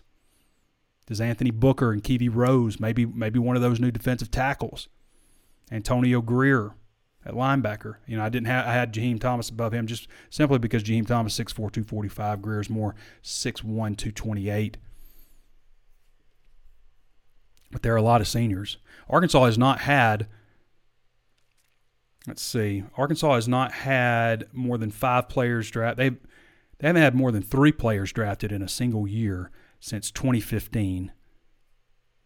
[1.06, 4.88] Does Anthony Booker and Kiwi Rose, maybe maybe one of those new defensive tackles?
[5.70, 6.72] Antonio Grier
[7.26, 7.96] at linebacker.
[8.08, 11.08] You know, I didn't have I had Jaheim Thomas above him just simply because Jaheim
[11.08, 14.78] Thomas 6'4", 245, Grier's more 6'1", 228.
[17.72, 18.78] But there are a lot of seniors.
[19.10, 20.28] Arkansas has not had
[22.28, 22.84] let's see.
[22.98, 25.98] Arkansas has not had more than five players draft.
[25.98, 31.12] They they haven't had more than three players drafted in a single year since 2015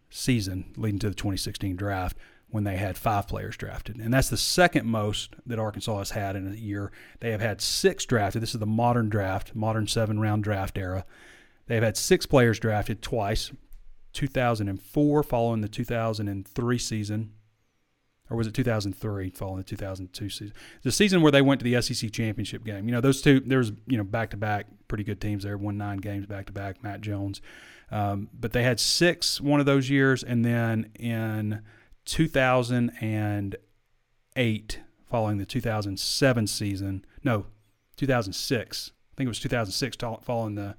[0.10, 2.18] season, leading to the 2016 draft
[2.50, 3.98] when they had five players drafted.
[3.98, 6.92] And that's the second most that Arkansas has had in a year.
[7.20, 8.42] They have had six drafted.
[8.42, 11.06] This is the modern draft, modern seven round draft era.
[11.68, 13.52] They have had six players drafted twice
[14.14, 17.32] 2004, following the 2003 season.
[18.30, 20.54] Or was it 2003, following the 2002 season?
[20.82, 22.88] The season where they went to the SEC championship game.
[22.88, 25.58] You know, those two, there was, you know, back to back, pretty good teams there,
[25.58, 27.42] won nine games back to back, Matt Jones.
[27.92, 30.24] Um, but they had six one of those years.
[30.24, 31.62] And then in
[32.06, 37.06] 2008, following the 2007 season.
[37.24, 37.46] No,
[37.98, 38.92] 2006.
[38.92, 40.76] I think it was 2006 following the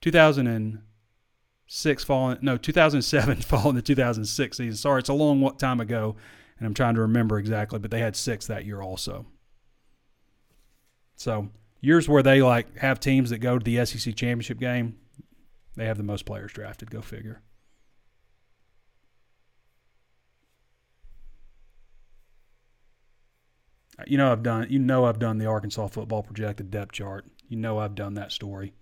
[0.00, 4.76] 2006 following no 2007 following the 2006 season.
[4.76, 6.16] Sorry, it's a long time ago,
[6.58, 9.26] and I'm trying to remember exactly, but they had six that year also.
[11.16, 11.50] So
[11.80, 14.98] years where they like have teams that go to the SEC championship game,
[15.76, 16.90] they have the most players drafted.
[16.90, 17.42] Go figure.
[24.06, 27.26] You know I've done you know I've done the Arkansas football projected depth chart.
[27.48, 28.72] You know I've done that story.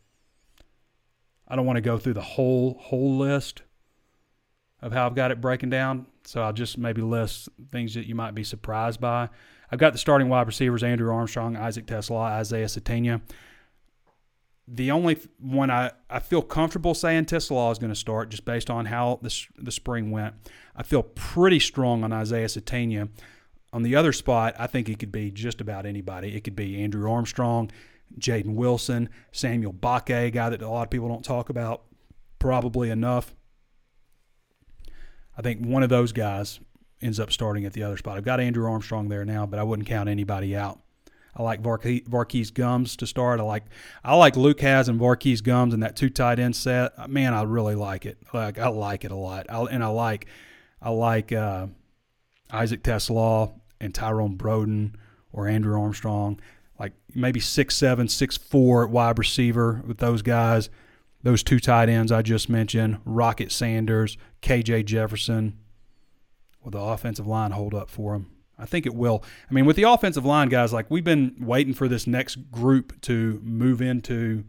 [1.48, 3.62] I don't want to go through the whole whole list
[4.82, 8.14] of how I've got it breaking down, so I'll just maybe list things that you
[8.14, 9.28] might be surprised by.
[9.70, 13.20] I've got the starting wide receivers Andrew Armstrong, Isaac TeSlaa, Isaiah Sategna.
[14.66, 18.70] The only one I, I feel comfortable saying TeSlaa is going to start just based
[18.70, 20.34] on how the, the spring went.
[20.76, 23.08] I feel pretty strong on Isaiah Sategna.
[23.72, 26.34] On the other spot, I think it could be just about anybody.
[26.34, 27.70] It could be Andrew Armstrong,
[28.18, 31.82] Jaden Wilson, Samuel Mbake, a guy that a lot of people don't talk about
[32.38, 33.34] probably enough.
[35.38, 36.58] I think one of those guys
[37.00, 38.16] ends up starting at the other spot.
[38.16, 40.80] I've got Andrew Armstrong there now, but I wouldn't count anybody out.
[41.36, 43.38] I like Var'Keyes Gums to start.
[43.38, 43.64] I like
[44.04, 47.08] I like Lucas and Var'Keyes Gums and that two tight end set.
[47.08, 48.18] Man, I really like it.
[48.34, 49.46] Like I like it a lot.
[49.48, 50.26] I, and I like
[50.82, 51.68] I like uh,
[52.50, 54.94] Isaac TeSlaa and Tyrone Broden
[55.32, 56.40] or Andrew Armstrong,
[56.78, 60.70] like maybe six seven, six four at wide receiver with those guys.
[61.22, 65.58] Those two tight ends I just mentioned, Rocket Sanders, KJ Jefferson.
[66.62, 68.30] Will the offensive line hold up for them?
[68.58, 69.24] I think it will.
[69.50, 73.00] I mean, with the offensive line guys, like we've been waiting for this next group
[73.02, 74.44] to move into,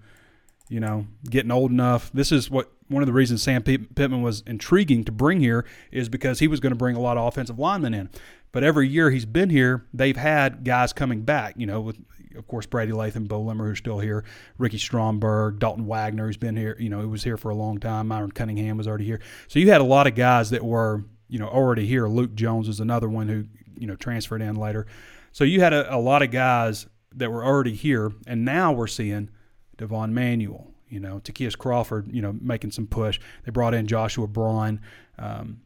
[0.69, 2.11] you know, getting old enough.
[2.13, 6.09] This is what one of the reasons Sam Pittman was intriguing to bring here is
[6.09, 8.09] because he was going to bring a lot of offensive linemen in.
[8.51, 11.55] But every year he's been here, they've had guys coming back.
[11.57, 11.97] You know, with
[12.35, 14.23] of course Brady Latham, Beaux Limmer, who's still here,
[14.57, 16.75] Ricky Stromberg, Dalton Wagner, who's been here.
[16.79, 18.07] You know, he was here for a long time.
[18.07, 19.21] Myron Cunningham was already here.
[19.47, 22.07] So you had a lot of guys that were you know already here.
[22.07, 23.45] Luke Jones is another one who
[23.77, 24.85] you know transferred in later.
[25.31, 28.87] So you had a, a lot of guys that were already here, and now we're
[28.87, 29.29] seeing
[29.77, 30.67] Devon Manuel.
[30.87, 33.17] You know, Ty'Kieast Crawford, you know, making some push.
[33.45, 34.81] They brought in Joshua Braun.
[35.17, 35.61] Um,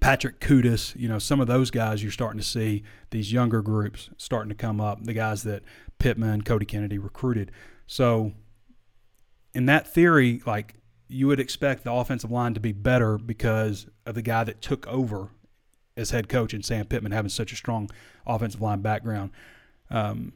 [0.00, 4.10] Patrick Kutas, you know, some of those guys you're starting to see these younger groups
[4.16, 5.62] starting to come up, the guys that
[5.98, 7.50] Pittman, Cody Kennedy recruited.
[7.86, 8.32] So,
[9.54, 10.74] in that theory, like
[11.08, 14.86] you would expect the offensive line to be better because of the guy that took
[14.86, 15.30] over
[15.96, 17.90] as head coach and Sam Pittman having such a strong
[18.26, 19.30] offensive line background.
[19.90, 20.34] Um,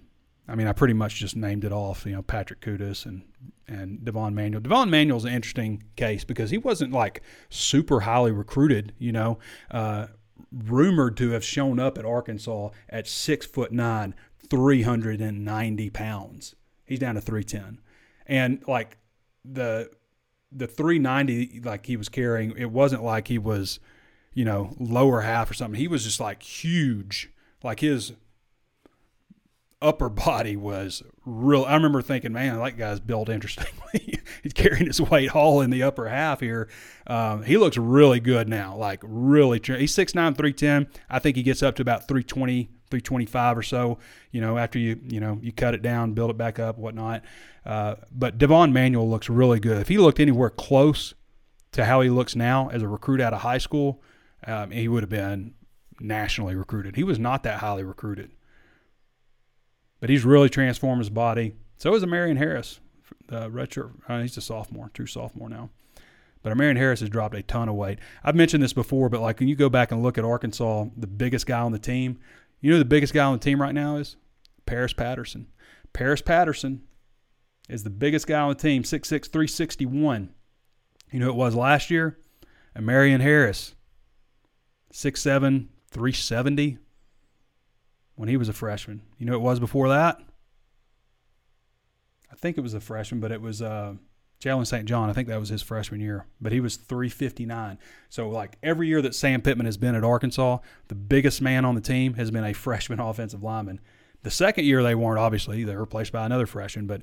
[0.48, 2.04] I mean, I pretty much just named it off.
[2.04, 3.22] You know, Patrick Kutas and
[3.68, 4.60] and Devon Manuel.
[4.60, 8.92] Devon Manuel's an interesting case because he wasn't like super highly recruited.
[8.98, 9.38] You know,
[9.70, 10.08] uh,
[10.52, 14.14] rumored to have shown up at Arkansas at six foot nine,
[14.48, 16.54] three hundred and ninety pounds.
[16.84, 17.80] He's down to three ten,
[18.26, 18.98] and like
[19.44, 19.90] the
[20.50, 23.80] the three ninety like he was carrying, it wasn't like he was,
[24.34, 25.80] you know, lower half or something.
[25.80, 27.30] He was just like huge.
[27.62, 28.12] Like his
[29.82, 31.64] upper body was real.
[31.64, 34.20] I remember thinking, man, that guy's built interestingly.
[34.42, 36.68] He's carrying his weight all in the upper half here.
[37.06, 39.58] Um, he looks really good now, like really.
[39.58, 40.88] He's 6'9", 310.
[41.10, 43.98] I think he gets up to about 320, 325 or so.
[44.30, 47.22] You know, after you you know you cut it down, build it back up, whatnot.
[47.64, 49.78] Uh, but Devon Manuel looks really good.
[49.78, 51.14] If he looked anywhere close
[51.72, 54.02] to how he looks now as a recruit out of high school,
[54.46, 55.54] um, he would have been
[56.00, 56.96] nationally recruited.
[56.96, 58.32] He was not that highly recruited,
[60.02, 61.54] but he's really transformed his body.
[61.76, 62.80] So is Marion Harris,
[63.28, 63.92] the redshirt.
[64.08, 65.70] Uh, he's a sophomore, true sophomore now.
[66.42, 68.00] But Marion Harris has dropped a ton of weight.
[68.24, 71.06] I've mentioned this before, but like when you go back and look at Arkansas, the
[71.06, 72.18] biggest guy on the team,
[72.60, 74.16] you know the biggest guy on the team right now is
[74.66, 75.46] Paris Patterson.
[75.92, 76.82] Paris Patterson
[77.68, 80.34] is the biggest guy on the team, 6'6", 361.
[81.12, 82.18] You know it was last year?
[82.74, 83.76] And Marion Harris,
[84.92, 86.78] 6'7", 370
[88.14, 89.02] when he was a freshman.
[89.18, 90.20] You know it was before that?
[92.30, 93.94] I think it was a freshman, but it was uh,
[94.42, 94.86] Jalen St.
[94.86, 95.10] John.
[95.10, 97.78] I think that was his freshman year, but he was 359.
[98.08, 100.58] So, like every year that Sam Pittman has been at Arkansas,
[100.88, 103.80] the biggest man on the team has been a freshman offensive lineman.
[104.22, 107.02] The second year they weren't, obviously, they were replaced by another freshman, but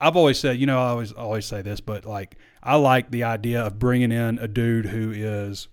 [0.00, 3.24] I've always said, you know, I always always say this, but like I like the
[3.24, 5.68] idea of bringing in a dude who is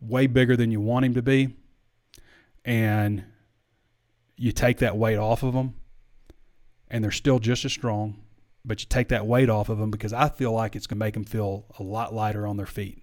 [0.00, 1.56] way bigger than you want him to be,
[2.64, 3.24] and
[4.38, 5.74] you take that weight off of them,
[6.88, 8.22] and they're still just as strong,
[8.64, 11.14] but you take that weight off of them because I feel like it's gonna make
[11.14, 13.02] them feel a lot lighter on their feet.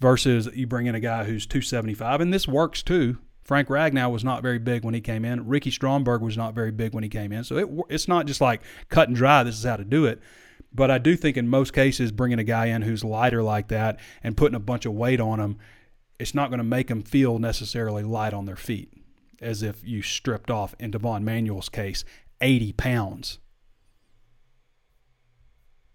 [0.00, 3.18] Versus you bring in a guy who's 275, and this works too.
[3.42, 5.48] Frank Ragnow was not very big when he came in.
[5.48, 7.42] Ricky Stromberg was not very big when he came in.
[7.42, 10.20] So it, it's not just like cut and dry, this is how to do it.
[10.72, 13.98] But I do think in most cases, bringing a guy in who's lighter like that
[14.22, 15.58] and putting a bunch of weight on him,
[16.18, 18.92] it's not going to make them feel necessarily light on their feet,
[19.40, 22.04] as if you stripped off, in Devon Manuel's case,
[22.40, 23.38] 80 pounds.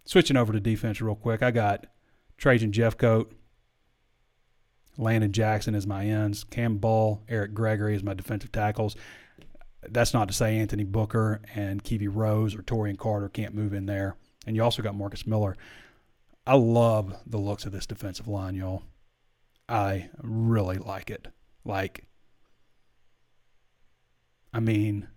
[0.05, 1.87] Switching over to defense real quick, I got
[2.37, 3.31] Trajan Jeffcoat,
[4.97, 8.95] Landon Jackson as my ends, Cam Ball, Eric Gregory as my defensive tackles.
[9.87, 13.85] That's not to say Anthony Booker and Kiwi Rose or Taurean Carter can't move in
[13.85, 14.15] there.
[14.47, 15.55] And you also got Marcus Miller.
[16.47, 18.83] I love the looks of this defensive line, y'all.
[19.67, 21.27] I really like it.
[21.63, 22.05] Like,
[24.55, 25.09] I mean,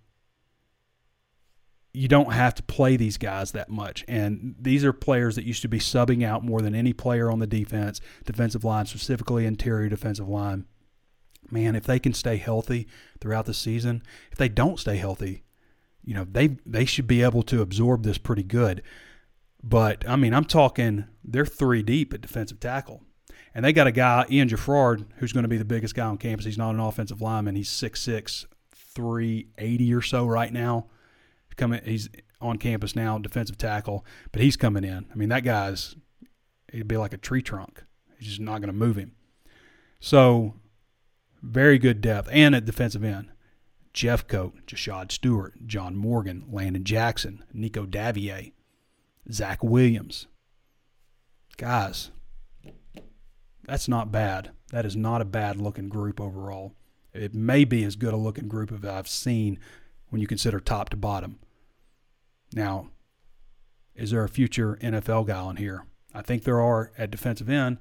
[1.92, 4.04] you don't have to play these guys that much.
[4.08, 7.38] And these are players that used to be subbing out more than any player on
[7.38, 10.66] the defense, defensive line, specifically interior defensive line.
[11.52, 12.88] Man, if they can stay healthy
[13.20, 15.44] throughout the season, if they don't stay healthy,
[16.04, 18.82] you know, they they should be able to absorb this pretty good.
[19.62, 23.04] But I mean, I'm talking they're three deep at defensive tackle.
[23.54, 26.18] And they got a guy, Ian Geffrard, who's going to be the biggest guy on
[26.18, 26.44] campus.
[26.44, 27.56] He's not an offensive lineman.
[27.56, 28.46] He's 6'6,
[28.98, 30.86] 380 or so right now
[31.58, 31.82] coming.
[31.84, 32.08] He's
[32.40, 35.06] on campus now, defensive tackle, but he's coming in.
[35.12, 35.96] I mean, that guy's
[36.72, 37.84] he'd be like a tree trunk.
[38.18, 39.12] He's just not going to move him.
[40.00, 40.54] So,
[41.42, 43.28] very good depth and at defensive end.
[43.92, 48.52] Jeff Coat, Jashaud Stewart, John Morgan, Landon Jackson, Nico Davillier,
[49.30, 50.26] Zach Williams.
[51.56, 52.10] Guys,
[53.64, 54.50] that's not bad.
[54.70, 56.74] That is not a bad looking group overall.
[57.18, 59.58] It may be as good a looking group as I've seen
[60.08, 61.38] when you consider top to bottom.
[62.54, 62.88] Now,
[63.94, 65.84] is there a future NFL guy on here?
[66.14, 67.78] I think there are at defensive end.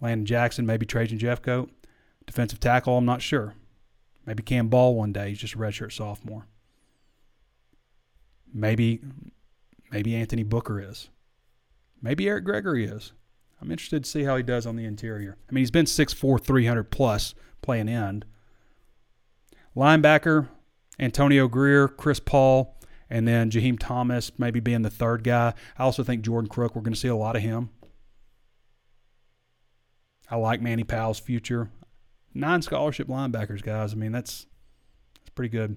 [0.00, 1.70] Landon Jackson, maybe Trajan Jeffcoat.
[2.26, 3.54] Defensive tackle, I'm not sure.
[4.26, 5.30] Maybe Cam Ball one day.
[5.30, 6.46] He's just a redshirt sophomore.
[8.52, 9.00] Maybe,
[9.90, 11.08] maybe Anthony Booker is.
[12.00, 13.12] Maybe Eric Gregory is.
[13.60, 15.36] I'm interested to see how he does on the interior.
[15.48, 18.24] I mean, he's been 6'4", 300 plus playing end.
[19.76, 20.48] Linebacker,
[20.98, 22.76] Antonio Grier, Chris Paul,
[23.10, 25.54] and then Jaheim Thomas maybe being the third guy.
[25.78, 27.70] I also think Jordan Crook, we're going to see a lot of him.
[30.30, 31.70] I like Manny Powell's future.
[32.34, 33.92] Nine scholarship linebackers, guys.
[33.92, 34.46] I mean, that's
[35.20, 35.76] that's pretty good.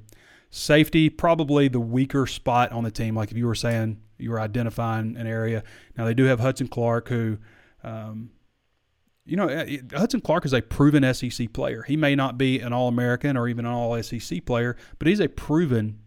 [0.49, 3.15] Safety, probably the weaker spot on the team.
[3.15, 5.63] Like if you were saying you were identifying an area.
[5.97, 7.37] Now they do have Hudson Clark, who,
[7.83, 8.31] um,
[9.25, 11.83] you know, eh, Hudson Clark is a proven SEC player.
[11.83, 15.19] He may not be an All American or even an All SEC player, but he's
[15.19, 15.99] a proven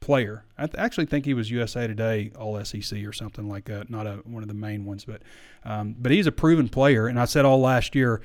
[0.00, 0.44] player.
[0.56, 3.90] I th- actually think he was USA Today All SEC or something like that.
[3.90, 5.22] Not a one of the main ones, but
[5.64, 7.06] um, but he's a proven player.
[7.06, 8.20] And I said all last year,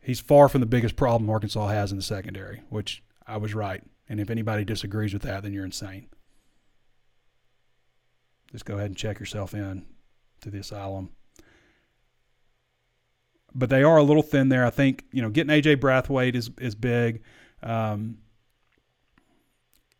[0.00, 3.82] he's far from the biggest problem Arkansas has in the secondary, which I was right.
[4.08, 6.08] And if anybody disagrees with that, then you're insane.
[8.50, 9.84] Just go ahead and check yourself in
[10.40, 11.10] to the asylum.
[13.58, 14.64] But they are a little thin there.
[14.64, 17.22] I think you know getting AJ Brathwaite is is big.
[17.62, 18.18] Um,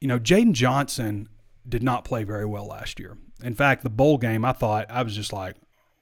[0.01, 1.29] you know, Jaden Johnson
[1.69, 3.19] did not play very well last year.
[3.43, 5.57] In fact, the bowl game, I thought, I was just like,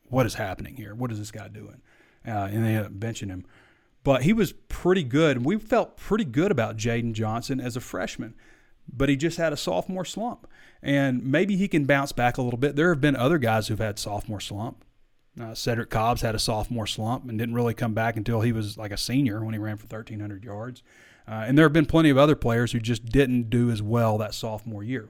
[0.09, 0.95] what is happening here?
[0.95, 1.81] What is this guy doing?
[2.27, 3.47] Uh, and they ended up benching him.
[4.05, 5.45] but he was pretty good.
[5.45, 8.35] We felt pretty good about Jaden Johnson as a freshman,
[8.87, 10.47] but he just had a sophomore slump.
[10.83, 12.77] And maybe he can bounce back a little bit.
[12.77, 14.85] There have been other guys who've had sophomore slump.
[15.41, 18.79] Uh, Cedric Cobbs had a sophomore slump and didn't really come back until he was
[18.79, 20.83] like a senior when he ran for 1,300 yards.
[21.29, 24.17] Uh, and there have been plenty of other players who just didn't do as well
[24.19, 25.09] that sophomore year.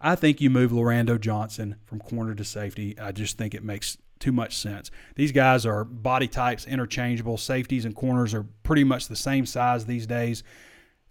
[0.00, 2.98] I think you move Lorando Johnson from corner to safety.
[2.98, 4.90] I just think it makes too much sense.
[5.14, 7.38] These guys are body types interchangeable.
[7.38, 10.42] Safeties and corners are pretty much the same size these days.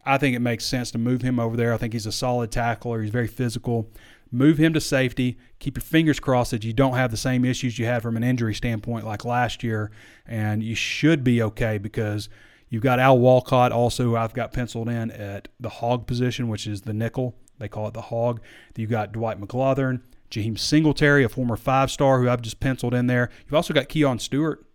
[0.06, 1.74] I think it makes sense to move him over there.
[1.74, 3.02] I think he's a solid tackler.
[3.02, 3.90] He's very physical.
[4.36, 5.38] Move him to safety.
[5.60, 8.24] Keep your fingers crossed that you don't have the same issues you had from an
[8.24, 9.92] injury standpoint like last year,
[10.26, 12.28] and you should be okay because
[12.68, 14.18] you've got Al Walcott also.
[14.18, 17.38] I've got penciled in at the hog position, which is the nickel.
[17.60, 18.42] They call it the hog.
[18.76, 23.08] You've got Dwight McGlothern, Jaheim Singletary, a former five star who I've just penciled in
[23.08, 23.30] there.
[23.46, 24.66] You've also got Keon Stewart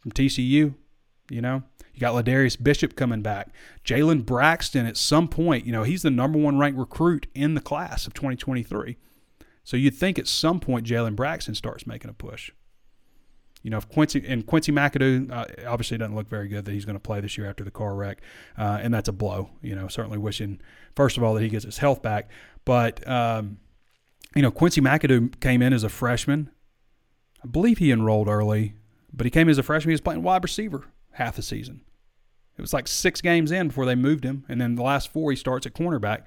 [0.00, 0.74] from TCU.
[1.30, 1.62] You know,
[1.98, 3.48] you got Ladarius Bishop coming back.
[3.84, 7.60] Jalen Braxton at some point, you know, he's the number one ranked recruit in the
[7.60, 8.96] class of 2023.
[9.64, 12.52] So you'd think at some point Jalen Braxton starts making a push.
[13.64, 16.84] You know, if Quincy and Quincy McAdoo uh, obviously doesn't look very good that he's
[16.84, 18.20] going to play this year after the car wreck,
[18.56, 19.50] uh, and that's a blow.
[19.60, 20.60] You know, certainly wishing
[20.94, 22.30] first of all that he gets his health back,
[22.64, 23.58] but um,
[24.36, 26.48] you know, Quincy McAdoo came in as a freshman.
[27.42, 28.74] I believe he enrolled early,
[29.12, 29.90] but he came as a freshman.
[29.90, 30.84] He was playing wide receiver
[31.14, 31.80] half the season.
[32.58, 35.30] It was like six games in before they moved him, and then the last four
[35.30, 36.22] he starts at cornerback.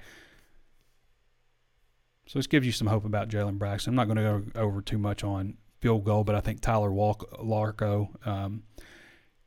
[2.26, 3.90] So this gives you some hope about Jalen Braxton.
[3.90, 6.90] I'm not going to go over too much on field goal, but I think Tyler
[6.90, 8.62] Walk- Larko um,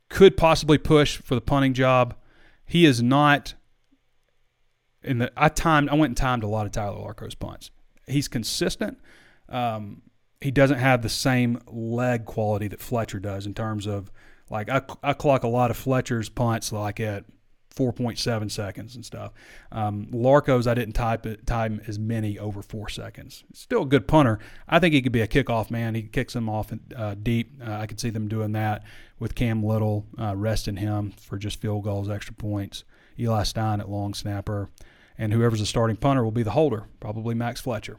[0.08, 2.14] could possibly push for the punting job.
[2.64, 3.54] He is not
[5.02, 5.32] in the.
[5.36, 5.90] I timed.
[5.90, 7.72] I went and timed a lot of Tyler Larko's punts.
[8.06, 8.98] He's consistent.
[9.48, 10.02] Um,
[10.40, 14.12] he doesn't have the same leg quality that Fletcher does in terms of
[14.50, 17.24] like I, I clock a lot of Fletcher's punts like at
[17.76, 19.32] 4.7 seconds and stuff.
[19.70, 23.44] Um, Larko's I didn't type it, time as many over four seconds.
[23.52, 24.38] Still a good punter.
[24.66, 25.94] I think he could be a kickoff man.
[25.94, 27.60] He kicks them off uh, deep.
[27.64, 28.82] Uh, I could see them doing that
[29.18, 32.84] with Cam Little uh, resting him for just field goals, extra points.
[33.18, 34.70] Eli Stein at long snapper,
[35.16, 37.98] and whoever's the starting punter will be the holder, probably Max Fletcher.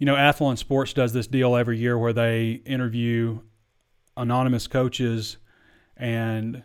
[0.00, 3.40] You know, Athlon Sports does this deal every year where they interview
[4.16, 5.36] anonymous coaches
[5.96, 6.64] and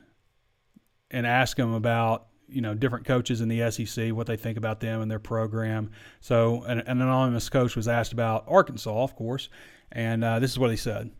[1.12, 4.80] and ask them about you know different coaches in the SEC, what they think about
[4.80, 5.92] them and their program.
[6.22, 9.50] So an, an anonymous coach was asked about Arkansas, of course,
[9.92, 11.12] and uh, this is what he said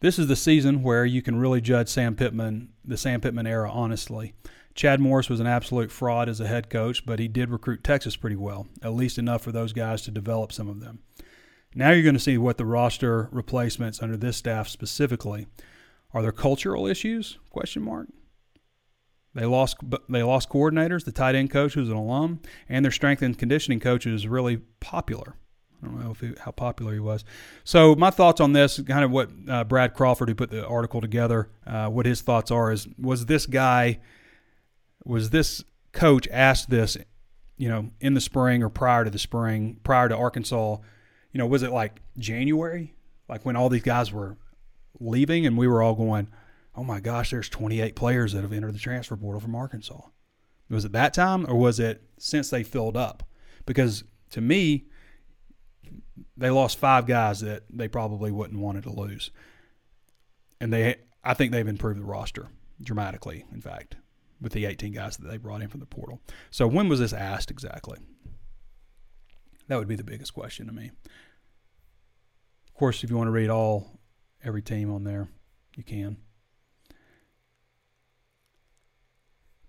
[0.00, 3.70] this is the season where you can really judge Sam Pittman, the Sam Pittman era,
[3.70, 4.34] honestly.
[4.74, 8.14] Chad Morris was an absolute fraud as a head coach, but he did recruit Texas
[8.14, 10.98] pretty well, at least enough for those guys to develop some of them.
[11.76, 15.46] Now you're going to see what the roster replacements under this staff specifically
[16.14, 17.38] are there cultural issues?
[17.50, 18.08] Question mark.
[19.34, 19.76] They lost
[20.08, 23.80] they lost coordinators, the tight end coach who's an alum, and their strength and conditioning
[23.80, 25.36] coach is really popular.
[25.82, 27.22] I don't know he, how popular he was.
[27.62, 31.02] So my thoughts on this, kind of what uh, Brad Crawford, who put the article
[31.02, 33.98] together, uh, what his thoughts are is: was this guy,
[35.04, 35.62] was this
[35.92, 36.96] coach asked this,
[37.58, 40.78] you know, in the spring or prior to the spring, prior to Arkansas,
[41.36, 42.94] you know, was it like January,
[43.28, 44.38] like when all these guys were
[44.98, 46.28] leaving, and we were all going,
[46.74, 50.00] "Oh my gosh, there's 28 players that have entered the transfer portal from Arkansas."
[50.70, 53.22] Was it that time, or was it since they filled up?
[53.66, 54.86] Because to me,
[56.38, 59.30] they lost five guys that they probably wouldn't wanted to lose,
[60.58, 62.48] and they, I think they've improved the roster
[62.80, 63.44] dramatically.
[63.52, 63.96] In fact,
[64.40, 66.22] with the 18 guys that they brought in from the portal.
[66.50, 67.98] So when was this asked exactly?
[69.68, 70.90] That would be the biggest question to me.
[72.68, 73.98] Of course, if you want to read all
[74.44, 75.28] every team on there,
[75.76, 76.18] you can.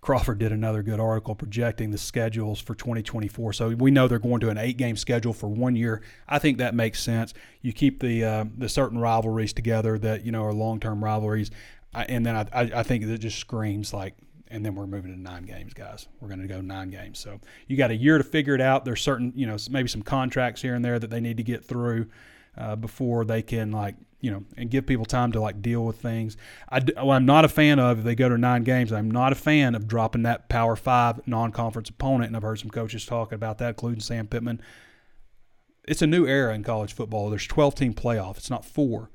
[0.00, 3.52] Crawford did another good article projecting the schedules for 2024.
[3.52, 6.02] So we know they're going to an eight-game schedule for one year.
[6.28, 7.34] I think that makes sense.
[7.60, 11.50] You keep the uh, the certain rivalries together that you know are long-term rivalries,
[11.92, 14.14] and then I, I think it just screams like
[14.50, 16.08] and then we're moving to nine games, guys.
[16.20, 17.18] We're going to go nine games.
[17.18, 18.84] So you got a year to figure it out.
[18.84, 21.64] There's certain, you know, maybe some contracts here and there that they need to get
[21.64, 22.08] through
[22.56, 26.00] uh, before they can like you know and give people time to like deal with
[26.00, 26.36] things.
[26.68, 28.92] I'm not a fan of if they go to nine games.
[28.92, 32.70] I'm not a fan of dropping that Power Five non-conference opponent, and I've heard some
[32.70, 34.60] coaches talking about that, including Sam Pittman.
[35.86, 37.30] It's a new era in college football.
[37.30, 38.36] There's 12 team playoff.
[38.36, 39.10] It's not four.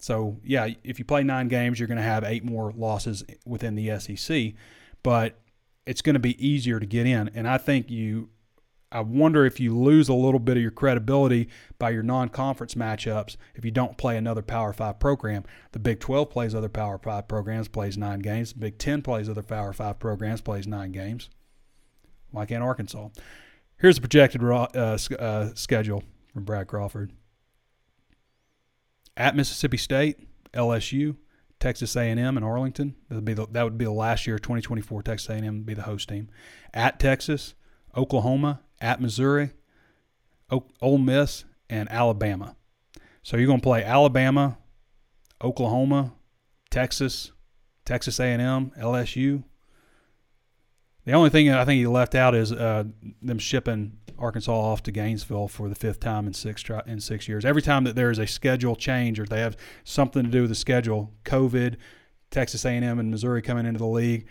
[0.00, 3.76] So yeah, if you play nine games, you're going to have eight more losses within
[3.76, 4.54] the SEC,
[5.02, 5.38] but
[5.86, 7.30] it's going to be easier to get in.
[7.34, 8.30] And I think you
[8.92, 11.48] I wonder if you lose a little bit of your credibility
[11.78, 15.44] by your non-conference matchups if you don't play another Power Five program.
[15.70, 18.52] The Big 12 plays other Power Five programs, plays nine games.
[18.52, 21.30] The Big 10 plays other Power Five programs, plays nine games.
[22.32, 23.10] Why can't Arkansas?
[23.76, 27.12] Here's the projected uh, uh, schedule from Brad Crawford.
[29.16, 30.18] At Mississippi State,
[30.52, 31.16] LSU,
[31.58, 32.96] Texas A&M, and Arlington.
[33.08, 35.02] That would be the, that would be the last year, 2024.
[35.02, 36.28] Texas A&M would be the host team.
[36.72, 37.54] At Texas,
[37.96, 39.50] Oklahoma, at Missouri,
[40.80, 42.56] Ole Miss, and Alabama.
[43.22, 44.58] So you're going to play Alabama,
[45.42, 46.14] Oklahoma,
[46.70, 47.32] Texas,
[47.84, 49.44] Texas A&M, LSU.
[51.04, 52.84] The only thing I think he left out is uh,
[53.22, 57.44] them shipping Arkansas off to Gainesville for the fifth time in six in six years.
[57.44, 60.50] Every time that there is a schedule change or they have something to do with
[60.50, 61.76] the schedule, COVID,
[62.30, 64.26] Texas A&M, and Missouri coming into the league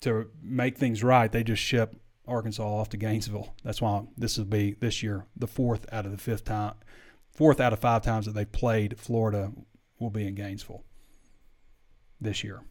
[0.00, 1.96] to make things right, they just ship
[2.28, 3.54] Arkansas off to Gainesville.
[3.64, 6.74] That's why this will be this year the fourth out of the fifth time,
[7.32, 9.52] fourth out of five times that they've played Florida
[9.98, 10.84] will be in Gainesville
[12.20, 12.62] this year.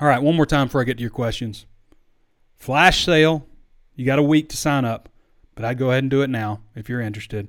[0.00, 1.66] All right, one more time before I get to your questions.
[2.56, 3.46] Flash sale.
[3.94, 5.08] You got a week to sign up,
[5.54, 7.48] but I'd go ahead and do it now if you're interested.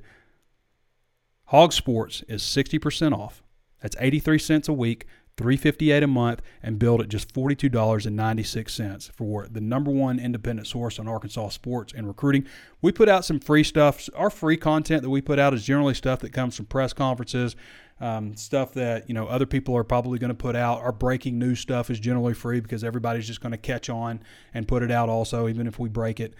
[1.45, 3.41] Hog Sports is 60% off.
[3.81, 5.07] That's 83 cents a week.
[5.37, 11.07] 358 a month and billed at just $42.96 for the number one independent source on
[11.07, 12.45] Arkansas sports and recruiting.
[12.81, 14.07] We put out some free stuff.
[14.15, 17.55] Our free content that we put out is generally stuff that comes from press conferences,
[18.01, 20.81] um, stuff that you know other people are probably going to put out.
[20.81, 24.21] Our breaking news stuff is generally free because everybody's just going to catch on
[24.53, 26.33] and put it out also, even if we break it,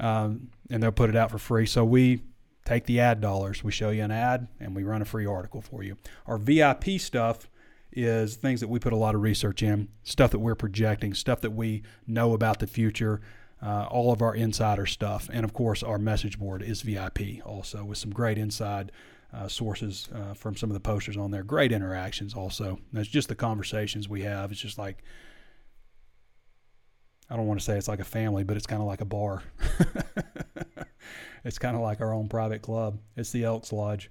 [0.00, 1.66] um, and they'll put it out for free.
[1.66, 2.22] So we
[2.64, 3.62] take the ad dollars.
[3.64, 5.96] We show you an ad and we run a free article for you.
[6.26, 7.48] Our VIP stuff
[7.92, 11.40] is things that we put a lot of research in, stuff that we're projecting, stuff
[11.42, 13.20] that we know about the future,
[13.62, 15.28] uh, all of our insider stuff.
[15.32, 18.90] And of course, our message board is VIP also with some great inside
[19.32, 21.42] uh, sources uh, from some of the posters on there.
[21.42, 22.78] Great interactions also.
[22.92, 24.52] That's just the conversations we have.
[24.52, 25.02] It's just like,
[27.30, 29.06] I don't want to say it's like a family, but it's kind of like a
[29.06, 29.42] bar.
[31.44, 32.98] it's kind of like our own private club.
[33.16, 34.10] It's the Elks Lodge.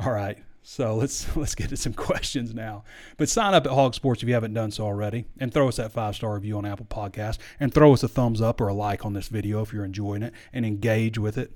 [0.00, 0.38] All right.
[0.62, 2.84] So let's let's get to some questions now.
[3.16, 5.76] But sign up at Hog Sports if you haven't done so already, and throw us
[5.76, 8.74] that five star review on Apple Podcast, and throw us a thumbs up or a
[8.74, 11.52] like on this video if you're enjoying it, and engage with it.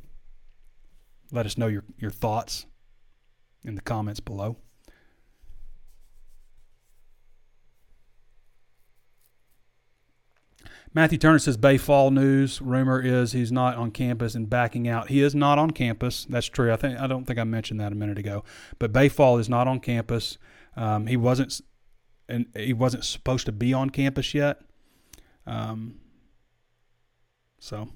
[1.32, 2.66] Let us know your your thoughts
[3.64, 4.56] in the comments below.
[10.96, 12.62] Matthew Turner says Bay Fall news.
[12.62, 15.10] Rumor is he's not on campus and backing out.
[15.10, 16.26] He is not on campus.
[16.26, 16.72] That's true.
[16.72, 18.44] I think I don't think I mentioned that a minute ago.
[18.78, 20.38] But Bay Fall is not on campus.
[20.74, 21.60] Um, he wasn't
[22.30, 24.62] and he wasn't supposed to be on campus yet.
[25.46, 25.96] Um,
[27.60, 27.90] so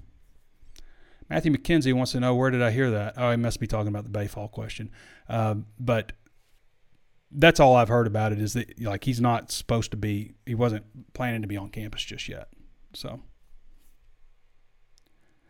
[1.31, 3.13] Matthew McKenzie wants to know where did I hear that?
[3.15, 4.91] Oh, he must be talking about the Bay Fall question.
[5.29, 6.11] Uh, but
[7.31, 10.33] that's all I've heard about it is that like he's not supposed to be.
[10.45, 12.49] He wasn't planning to be on campus just yet.
[12.93, 13.21] So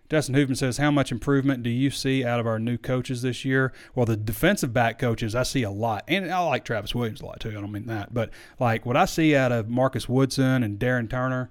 [0.07, 3.43] Dustin Hoofman says, How much improvement do you see out of our new coaches this
[3.43, 3.73] year?
[3.95, 6.03] Well, the defensive back coaches, I see a lot.
[6.07, 7.49] And I like Travis Williams a lot, too.
[7.49, 8.13] I don't mean that.
[8.13, 8.29] But
[8.59, 11.49] like what I see out of Marcus Woodson and Darren Turner,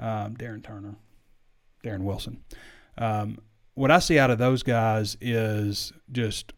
[0.00, 0.96] um, Darren Turner,
[1.84, 2.42] Darren Wilson,
[2.98, 3.38] um,
[3.74, 6.52] what I see out of those guys is just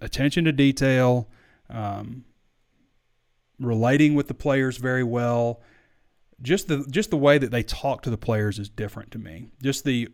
[0.00, 1.28] attention to detail,
[1.70, 2.24] um,
[3.58, 5.60] relating with the players very well
[6.42, 9.48] just the just the way that they talk to the players is different to me.
[9.62, 10.08] Just the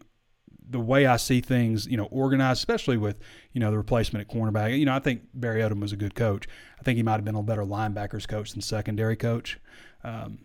[0.66, 3.18] the way I see things, you know, organized, especially with,
[3.52, 4.78] you know, the replacement at cornerback.
[4.78, 6.46] You know, I think Barry Odom was a good coach.
[6.80, 9.60] I think he might have been a better linebackers coach than secondary coach.
[10.02, 10.38] Um,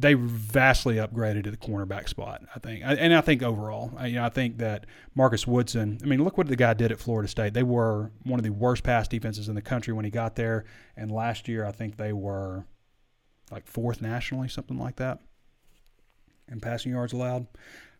[0.00, 4.24] they vastly upgraded to the cornerback spot, I think, and I think overall, you know,
[4.24, 5.98] I think that Marcus Woodson.
[6.02, 7.52] I mean, look what the guy did at Florida State.
[7.52, 10.64] They were one of the worst pass defenses in the country when he got there,
[10.96, 12.64] and last year I think they were
[13.50, 15.18] like fourth nationally, something like that,
[16.48, 17.46] in passing yards allowed.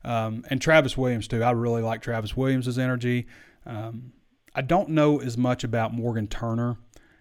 [0.02, 1.42] Um, and Travis Williams too.
[1.42, 3.26] I really like Travis Williams' energy.
[3.66, 4.12] Um,
[4.54, 6.78] I don't know as much about Morgan Turner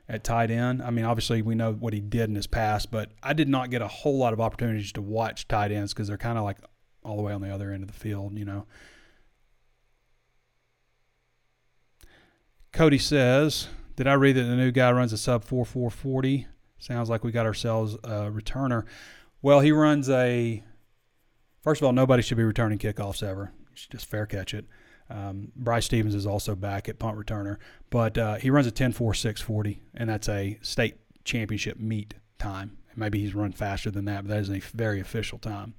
[0.09, 0.81] at tight end.
[0.81, 3.69] I mean, obviously we know what he did in his past, but I did not
[3.69, 6.57] get a whole lot of opportunities to watch tight ends because they're kind of like
[7.03, 8.65] all the way on the other end of the field, you know.
[12.73, 16.47] Cody says, "Did I read that the new guy runs a sub four four forty?
[16.79, 18.85] Sounds like we got ourselves a returner.
[19.41, 20.63] Well, he runs a.
[21.61, 23.51] First of all, nobody should be returning kickoffs ever.
[23.59, 24.65] You should just fair catch it.
[25.09, 27.57] Um, Bryce Stevens is also back at punt returner,
[27.89, 32.77] but uh, he runs a 10 4 640, and that's a state championship meet time.
[32.95, 35.73] Maybe he's run faster than that, but that is a very official time.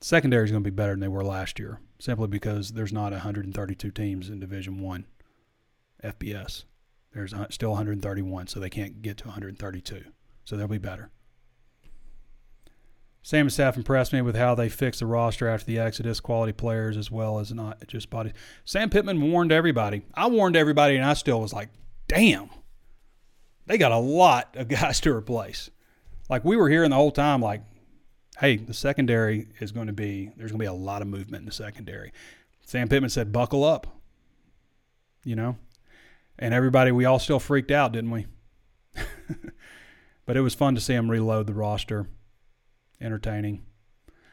[0.00, 3.12] Secondary is going to be better than they were last year simply because there's not
[3.12, 5.06] 132 teams in Division One
[6.04, 6.64] FBS.
[7.12, 10.04] There's still 131, so they can't get to 132.
[10.44, 11.10] So they'll be better.
[13.26, 16.96] Sam staff impressed me with how they fixed the roster after the exodus, quality players
[16.96, 18.34] as well as not just bodies.
[18.64, 20.02] Sam Pittman warned everybody.
[20.14, 21.70] I warned everybody, and I still was like,
[22.06, 22.50] damn,
[23.66, 25.70] they got a lot of guys to replace.
[26.30, 27.62] Like we were hearing the whole time, like
[28.38, 31.40] hey, the secondary is going to be, there's going to be a lot of movement
[31.40, 32.12] in the secondary.
[32.64, 33.88] Sam Pittman said, buckle up,
[35.24, 35.56] you know?
[36.38, 38.26] And everybody, we all still freaked out, didn't we?
[40.26, 42.06] but it was fun to see him reload the roster.
[43.00, 43.64] Entertaining.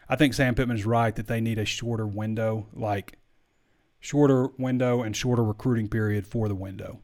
[0.09, 3.17] I think Sam Pittman is right that they need a shorter window, like
[3.99, 6.99] shorter window and shorter recruiting period for the window.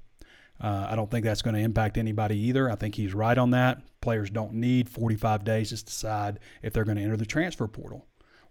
[0.62, 2.70] Uh, I don't think that's going to impact anybody either.
[2.70, 3.82] I think he's right on that.
[4.02, 8.06] Players don't need 45 days to decide if they're going to enter the transfer portal.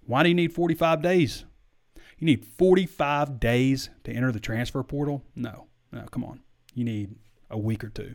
[0.07, 1.45] Why do you need 45 days?
[2.19, 5.23] You need 45 days to enter the transfer portal?
[5.37, 6.41] No, no, come on.
[6.75, 7.15] You need
[7.51, 8.15] a week or two.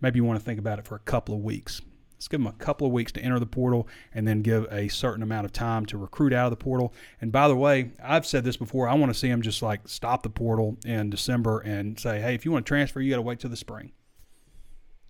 [0.00, 1.80] Maybe you want to think about it for a couple of weeks.
[2.18, 4.88] Let's give them a couple of weeks to enter the portal and then give a
[4.88, 6.92] certain amount of time to recruit out of the portal.
[7.20, 8.88] And by the way, I've said this before.
[8.88, 12.34] I want to see them just like stop the portal in December and say, hey,
[12.34, 13.92] if you want to transfer, you got to wait till the spring.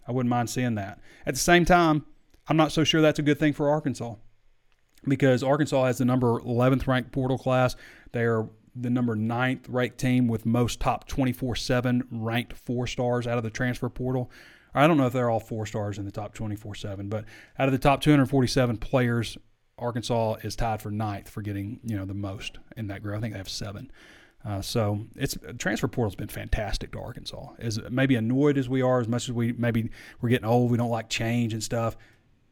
[0.06, 1.00] I wouldn't mind seeing that.
[1.24, 2.04] At the same time,
[2.46, 4.16] I'm not so sure that's a good thing for Arkansas
[5.06, 7.74] because Arkansas has the number 11th ranked portal class.
[8.12, 13.26] They are the number ninth ranked team with most top 24 7 ranked four stars
[13.26, 14.30] out of the transfer portal.
[14.74, 17.24] I don't know if they're all four stars in the top 24 7, but
[17.58, 19.38] out of the top 247 players,
[19.78, 23.16] Arkansas is tied for ninth for getting you know the most in that group.
[23.16, 23.90] I think they have seven.
[24.44, 27.54] Uh, so it's transfer portal's been fantastic to Arkansas.
[27.58, 29.90] As maybe annoyed as we are, as much as we maybe
[30.20, 31.96] we're getting old, we don't like change and stuff.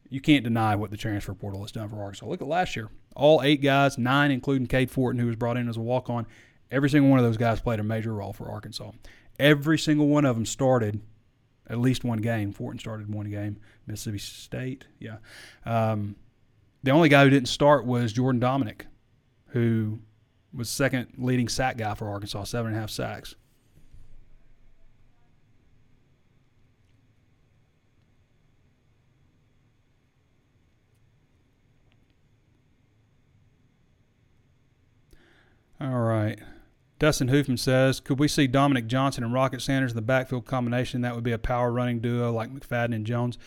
[0.08, 2.26] You can't deny what the transfer portal has done for Arkansas.
[2.26, 5.68] Look at last year, all eight guys, nine including Cade Fortin, who was brought in
[5.68, 6.26] as a walk-on.
[6.70, 8.90] Every single one of those guys played a major role for Arkansas.
[9.38, 11.00] Every single one of them started
[11.68, 12.52] at least one game.
[12.52, 13.58] Fortin started one game.
[13.86, 15.16] Mississippi State, yeah.
[15.64, 16.16] Um,
[16.82, 18.82] the only guy who didn't start was Jordan Domineck,
[19.48, 19.98] who
[20.54, 23.34] was second leading sack guy for Arkansas, seven and a half sacks.
[35.80, 36.38] All right.
[36.98, 41.02] Dustin Hoofman says, could we see Dominique Johnson and Rocket Sanders in the backfield combination?
[41.02, 43.38] That would be a power running duo like McFadden and Jones.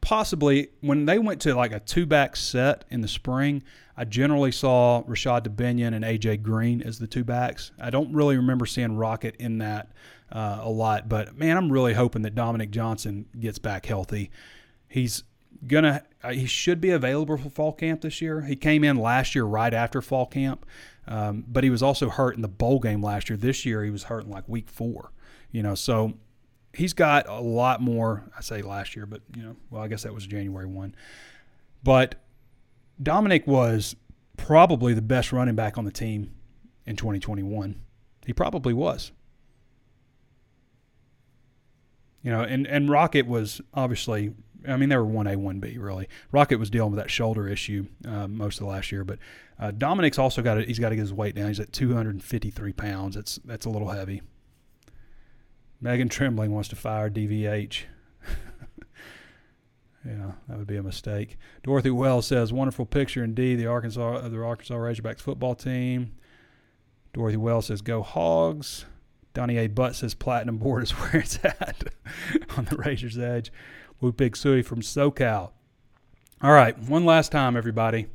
[0.00, 0.68] Possibly.
[0.80, 3.62] When they went to like a two back set in the spring,
[3.96, 7.72] I generally saw Rashod Dubinion and AJ Green as the two backs.
[7.80, 9.90] I don't really remember seeing Rocket in that
[10.30, 14.30] uh, a lot, but man, I'm really hoping that Dominique Johnson gets back healthy.
[14.86, 15.24] He's
[15.66, 18.42] gonna uh, he should be available for fall camp this year.
[18.42, 20.64] He came in last year right after fall camp,
[21.06, 23.36] um, but he was also hurt in the bowl game last year.
[23.36, 25.12] This year he was hurt in like week four.
[25.50, 26.14] You know, so
[26.72, 28.30] he's got a lot more.
[28.36, 30.94] I say last year, but you know, well, I guess that was January one.
[31.82, 32.16] But
[33.02, 33.96] Dominique was
[34.36, 36.34] probably the best running back on the team
[36.86, 37.80] in 2021.
[38.26, 39.12] He probably was.
[42.22, 44.34] You know, and, and Rocket was obviously,
[44.66, 46.08] I mean, they were 1A, 1B, really.
[46.32, 49.04] Rocket was dealing with that shoulder issue uh, most of the last year.
[49.04, 49.18] But
[49.58, 51.48] uh, Dominique's also got to, he's got to get his weight down.
[51.48, 53.14] He's at 253 pounds.
[53.14, 54.22] That's, that's a little heavy.
[55.80, 57.82] Megan Trembling wants to fire DVH.
[60.04, 61.38] yeah, that would be a mistake.
[61.62, 63.56] Dorothy Wells says, wonderful picture indeed.
[63.56, 66.14] The Arkansas, the Arkansas Razorbacks football team.
[67.12, 68.86] Dorothy Wells says, go Hogs.
[69.34, 69.68] Donnie A.
[69.68, 71.84] Butt says platinum board is where it's at
[72.56, 73.52] on the Razor's Edge.
[74.00, 75.50] Woo Pig Sui from SoCal.
[76.40, 78.06] All right, one last time, everybody.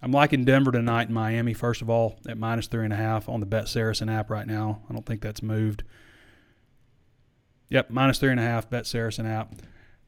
[0.00, 3.28] I'm liking Denver tonight in Miami, first of all, at minus three and a half
[3.28, 4.80] on the Bet Saracen app right now.
[4.88, 5.82] I don't think that's moved.
[7.68, 9.54] Yep, minus three and a half, Bet Saracen app.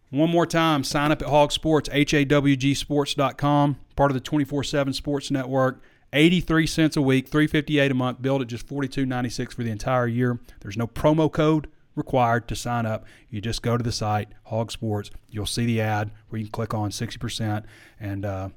[0.08, 5.82] One more time, sign up at Hog Sports, H-A-W-G-Sports.com, part of the 24-7 Sports Network.
[6.12, 10.40] 83 cents a week, 358 a month, billed at just 42.96 for the entire year.
[10.60, 13.04] There's no promo code required to sign up.
[13.28, 15.10] You just go to the site, Hog Sports.
[15.28, 17.64] You'll see the ad where you can click on 60%
[17.98, 18.48] and uh,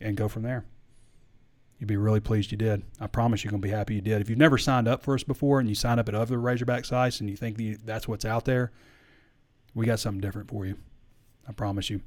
[0.00, 0.64] and go from there.
[1.78, 2.82] You'd be really pleased you did.
[3.00, 4.20] I promise you're going to be happy you did.
[4.20, 6.84] If you've never signed up for us before and you sign up at other Razorback
[6.84, 8.72] sites and you think that's what's out there,
[9.74, 10.76] we got something different for you.
[11.48, 12.00] I promise you.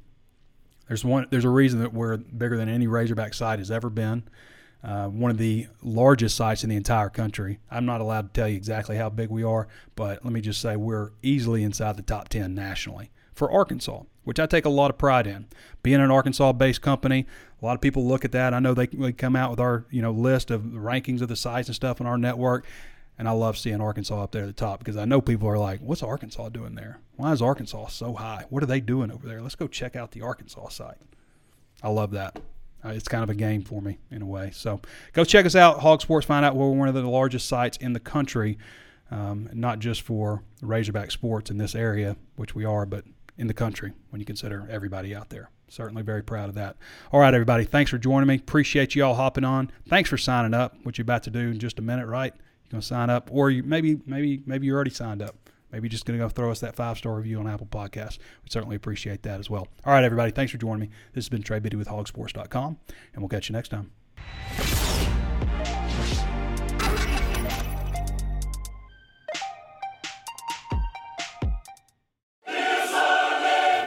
[0.88, 1.28] There's one.
[1.30, 4.24] There's a reason that we're bigger than any Razorback site has ever been
[4.84, 7.60] uh, one of the largest sites in the entire country.
[7.70, 10.62] I'm not allowed to tell you exactly how big we are, but let me just
[10.62, 14.90] say we're easily inside the top 10 nationally for Arkansas, which I take a lot
[14.90, 15.48] of pride in.
[15.84, 17.26] Being an Arkansas-based company,
[17.62, 18.54] a lot of people look at that.
[18.54, 21.36] I know they, they come out with our you know list of rankings of the
[21.36, 22.66] sites and stuff in our network.
[23.20, 25.58] And I love seeing Arkansas up there at the top because I know people are
[25.58, 27.00] like, what's Arkansas doing there?
[27.16, 28.46] Why is Arkansas so high?
[28.50, 29.42] What are they doing over there?
[29.42, 30.98] Let's go check out the Arkansas site.
[31.82, 32.40] I love that.
[32.84, 34.52] Uh, it's kind of a game for me in a way.
[34.54, 34.80] So
[35.14, 36.26] go check us out, Hog Sports.
[36.26, 38.58] Find out we're one of the largest sites in the country,
[39.12, 43.04] um, not just for Razorback sports in this area, which we are, but
[43.38, 45.50] in the country when you consider everybody out there.
[45.70, 46.78] Certainly very proud of that.
[47.12, 47.66] All right, everybody.
[47.66, 48.36] Thanks for joining me.
[48.36, 49.70] Appreciate you all hopping on.
[49.90, 50.76] Thanks for signing up.
[50.84, 52.34] What you're about to do in just a minute, right?
[52.36, 55.47] You're gonna sign up, or you maybe maybe maybe you're already signed up.
[55.78, 58.18] Maybe just going to go throw us that five star review on Apple Podcasts.
[58.44, 59.68] We certainly appreciate that as well.
[59.86, 60.32] All right, everybody.
[60.32, 60.90] Thanks for joining me.
[61.14, 62.78] This has been Trey Biddy with hawgsports.com,
[63.14, 63.92] and we'll catch you next time.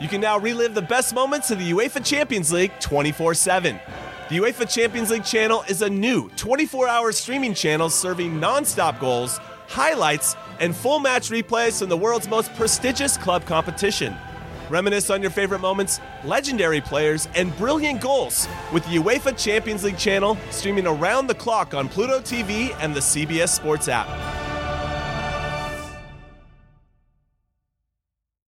[0.00, 3.80] You can now relive the best moments of the UEFA Champions League 24 7.
[4.28, 9.00] The UEFA Champions League channel is a new 24 hour streaming channel serving non stop
[9.00, 14.16] goals, highlights, and full match replays from the world's most prestigious club competition.
[14.68, 19.98] Reminisce on your favorite moments, legendary players, and brilliant goals with the UEFA Champions League
[19.98, 24.39] channel streaming around the clock on Pluto TV and the CBS Sports app.